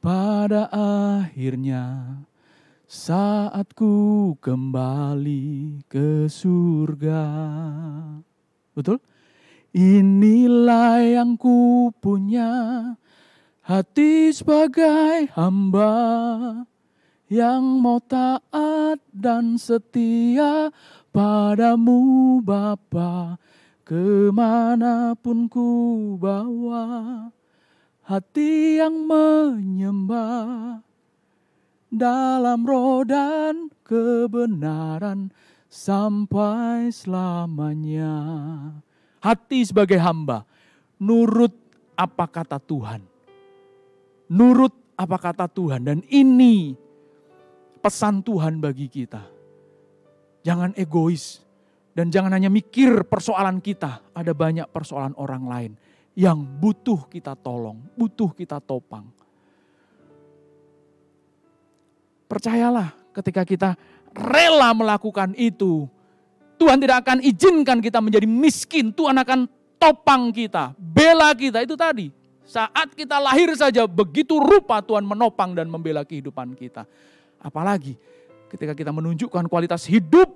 pada 0.00 0.70
akhirnya 0.72 2.16
saat 2.94 3.74
ku 3.74 4.38
kembali 4.38 5.82
ke 5.90 6.30
surga. 6.30 7.26
Betul? 8.70 9.02
Inilah 9.74 11.02
yang 11.02 11.34
ku 11.34 11.90
punya, 11.98 12.94
hati 13.66 14.30
sebagai 14.30 15.26
hamba 15.34 15.90
yang 17.26 17.82
mau 17.82 17.98
taat 17.98 19.02
dan 19.10 19.58
setia 19.58 20.70
padamu 21.10 22.38
Bapa 22.38 23.34
ke 23.82 24.30
mana 24.30 25.18
pun 25.18 25.50
ku 25.50 26.14
bawa 26.14 27.26
hati 28.06 28.78
yang 28.78 29.02
menyembah 29.10 30.78
dalam 31.94 32.66
roh 32.66 33.06
dan 33.06 33.70
kebenaran 33.86 35.30
sampai 35.70 36.90
selamanya. 36.90 38.12
Hati 39.22 39.64
sebagai 39.64 39.96
hamba, 40.02 40.44
nurut 41.00 41.54
apa 41.96 42.26
kata 42.28 42.60
Tuhan. 42.60 43.00
Nurut 44.28 44.74
apa 44.98 45.16
kata 45.16 45.46
Tuhan. 45.48 45.80
Dan 45.86 45.98
ini 46.10 46.74
pesan 47.80 48.20
Tuhan 48.20 48.60
bagi 48.60 48.90
kita. 48.90 49.22
Jangan 50.44 50.76
egois. 50.76 51.40
Dan 51.94 52.10
jangan 52.10 52.34
hanya 52.34 52.50
mikir 52.50 53.06
persoalan 53.06 53.62
kita. 53.62 54.02
Ada 54.12 54.34
banyak 54.34 54.66
persoalan 54.74 55.14
orang 55.14 55.44
lain 55.46 55.72
yang 56.14 56.42
butuh 56.42 57.06
kita 57.10 57.34
tolong, 57.38 57.78
butuh 57.94 58.30
kita 58.34 58.58
topang. 58.62 59.23
Percayalah 62.34 62.90
ketika 63.14 63.46
kita 63.46 63.70
rela 64.10 64.74
melakukan 64.74 65.38
itu, 65.38 65.86
Tuhan 66.58 66.82
tidak 66.82 67.06
akan 67.06 67.22
izinkan 67.22 67.78
kita 67.78 68.02
menjadi 68.02 68.26
miskin. 68.26 68.90
Tuhan 68.90 69.14
akan 69.22 69.46
topang 69.78 70.34
kita, 70.34 70.74
bela 70.74 71.30
kita. 71.38 71.62
Itu 71.62 71.78
tadi, 71.78 72.10
saat 72.42 72.90
kita 72.90 73.22
lahir 73.22 73.54
saja 73.54 73.86
begitu 73.86 74.42
rupa 74.42 74.82
Tuhan 74.82 75.06
menopang 75.06 75.54
dan 75.54 75.70
membela 75.70 76.02
kehidupan 76.02 76.58
kita. 76.58 76.90
Apalagi 77.38 77.94
ketika 78.50 78.74
kita 78.74 78.90
menunjukkan 78.90 79.46
kualitas 79.46 79.86
hidup 79.86 80.26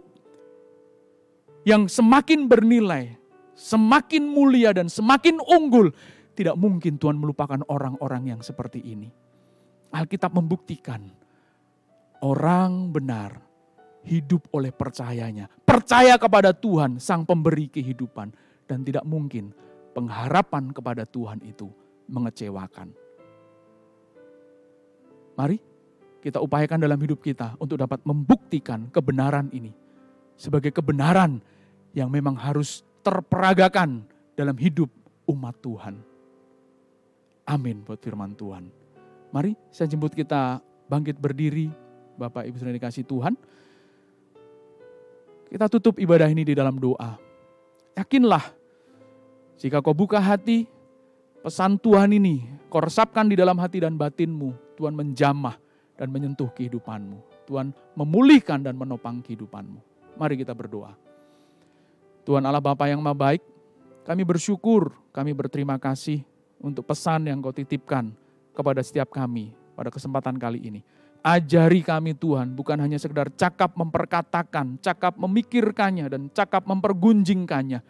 yang 1.66 1.90
semakin 1.90 2.46
bernilai, 2.46 3.18
semakin 3.58 4.22
mulia 4.22 4.70
dan 4.70 4.86
semakin 4.86 5.42
unggul, 5.42 5.90
tidak 6.38 6.54
mungkin 6.54 6.94
Tuhan 6.94 7.18
melupakan 7.18 7.58
orang-orang 7.66 8.38
yang 8.38 8.40
seperti 8.46 8.86
ini. 8.86 9.10
Alkitab 9.90 10.30
membuktikan 10.30 11.02
orang 12.22 12.90
benar 12.90 13.38
hidup 14.06 14.48
oleh 14.54 14.72
percayanya. 14.72 15.50
Percaya 15.62 16.16
kepada 16.16 16.56
Tuhan, 16.56 16.96
Sang 16.98 17.28
Pemberi 17.28 17.68
kehidupan, 17.68 18.32
dan 18.64 18.84
tidak 18.84 19.04
mungkin 19.04 19.52
pengharapan 19.92 20.70
kepada 20.72 21.04
Tuhan 21.04 21.42
itu 21.44 21.68
mengecewakan. 22.08 22.88
Mari 25.38 25.58
kita 26.18 26.42
upayakan 26.42 26.82
dalam 26.82 26.98
hidup 26.98 27.22
kita 27.22 27.54
untuk 27.62 27.78
dapat 27.78 28.02
membuktikan 28.02 28.90
kebenaran 28.90 29.46
ini 29.54 29.70
sebagai 30.34 30.74
kebenaran 30.74 31.38
yang 31.94 32.10
memang 32.10 32.34
harus 32.34 32.82
terperagakan 33.06 34.02
dalam 34.34 34.58
hidup 34.58 34.90
umat 35.30 35.54
Tuhan. 35.62 35.94
Amin 37.48 37.80
buat 37.86 38.02
firman 38.02 38.34
Tuhan. 38.34 38.68
Mari 39.30 39.54
saya 39.70 39.88
jemput 39.88 40.12
kita 40.12 40.60
bangkit 40.90 41.16
berdiri, 41.16 41.70
Bapak 42.18 42.44
Ibu 42.50 42.58
sudah 42.58 42.74
dikasih 42.74 43.06
Tuhan. 43.06 43.38
Kita 45.48 45.70
tutup 45.70 45.96
ibadah 46.02 46.28
ini 46.28 46.44
di 46.44 46.52
dalam 46.52 46.76
doa. 46.76 47.16
Yakinlah, 47.96 48.44
jika 49.56 49.80
kau 49.80 49.96
buka 49.96 50.20
hati, 50.20 50.68
pesan 51.40 51.80
Tuhan 51.80 52.12
ini 52.12 52.44
kau 52.68 52.82
resapkan 52.82 53.24
di 53.30 53.38
dalam 53.38 53.56
hati 53.56 53.80
dan 53.80 53.96
batinmu, 53.96 54.76
Tuhan 54.76 54.92
menjamah 54.92 55.56
dan 55.96 56.12
menyentuh 56.12 56.52
kehidupanmu. 56.52 57.48
Tuhan 57.48 57.72
memulihkan 57.96 58.60
dan 58.60 58.76
menopang 58.76 59.24
kehidupanmu. 59.24 59.80
Mari 60.20 60.36
kita 60.36 60.52
berdoa. 60.52 60.92
Tuhan 62.28 62.44
Allah 62.44 62.60
Bapa 62.60 62.84
yang 62.84 63.00
maha 63.00 63.16
baik, 63.16 63.42
kami 64.04 64.20
bersyukur, 64.20 64.92
kami 65.16 65.32
berterima 65.32 65.80
kasih 65.80 66.20
untuk 66.60 66.84
pesan 66.84 67.24
yang 67.24 67.40
kau 67.40 67.56
titipkan 67.56 68.12
kepada 68.52 68.84
setiap 68.84 69.08
kami 69.08 69.56
pada 69.72 69.88
kesempatan 69.88 70.36
kali 70.36 70.60
ini. 70.60 70.80
Ajari 71.18 71.82
kami 71.82 72.14
Tuhan, 72.14 72.54
bukan 72.54 72.78
hanya 72.78 72.96
sekedar 72.96 73.28
cakap 73.34 73.74
memperkatakan, 73.74 74.78
cakap 74.78 75.18
memikirkannya 75.18 76.06
dan 76.06 76.22
cakap 76.30 76.64
mempergunjingkannya. 76.64 77.82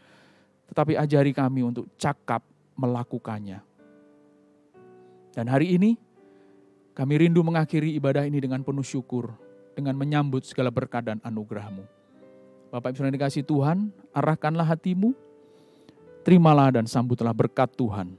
Tetapi 0.73 0.93
ajari 0.97 1.33
kami 1.37 1.61
untuk 1.65 1.87
cakap 2.01 2.41
melakukannya. 2.75 3.61
Dan 5.37 5.47
hari 5.47 5.77
ini 5.77 5.95
kami 6.99 7.15
rindu 7.15 7.47
mengakhiri 7.47 7.95
ibadah 7.95 8.27
ini 8.27 8.43
dengan 8.43 8.65
penuh 8.67 8.83
syukur, 8.83 9.31
dengan 9.79 9.95
menyambut 9.95 10.43
segala 10.43 10.73
berkat 10.75 11.07
dan 11.07 11.23
anugerahmu. 11.23 11.87
Bapak 12.69 12.93
Ibu 12.93 13.07
yang 13.07 13.15
dikasih 13.15 13.47
Tuhan, 13.47 13.95
arahkanlah 14.13 14.67
hatimu, 14.67 15.15
terimalah 16.27 16.75
dan 16.75 16.85
sambutlah 16.85 17.33
berkat 17.33 17.71
Tuhan. 17.79 18.13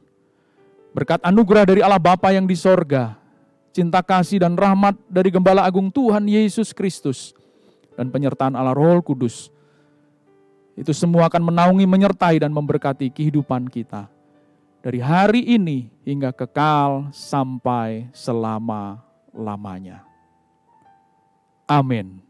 Berkat 0.89 1.21
anugerah 1.21 1.69
dari 1.69 1.81
Allah 1.85 2.01
Bapa 2.01 2.33
yang 2.33 2.49
di 2.49 2.57
sorga, 2.57 3.13
cinta 3.71 4.01
kasih 4.03 4.43
dan 4.43 4.53
rahmat 4.57 4.97
dari 5.09 5.29
Gembala 5.33 5.65
Agung 5.65 5.89
Tuhan 5.89 6.25
Yesus 6.25 6.71
Kristus, 6.75 7.33
dan 7.97 8.13
penyertaan 8.13 8.53
Allah 8.53 8.75
Roh 8.75 9.01
Kudus. 9.01 9.49
Itu 10.79 10.95
semua 10.95 11.27
akan 11.27 11.51
menaungi, 11.51 11.83
menyertai, 11.83 12.39
dan 12.39 12.55
memberkati 12.55 13.11
kehidupan 13.11 13.67
kita. 13.67 14.07
Dari 14.79 15.03
hari 15.03 15.43
ini 15.43 15.91
hingga 16.07 16.31
kekal 16.31 17.11
sampai 17.11 18.07
selama-lamanya. 18.15 20.07
Amin. 21.67 22.28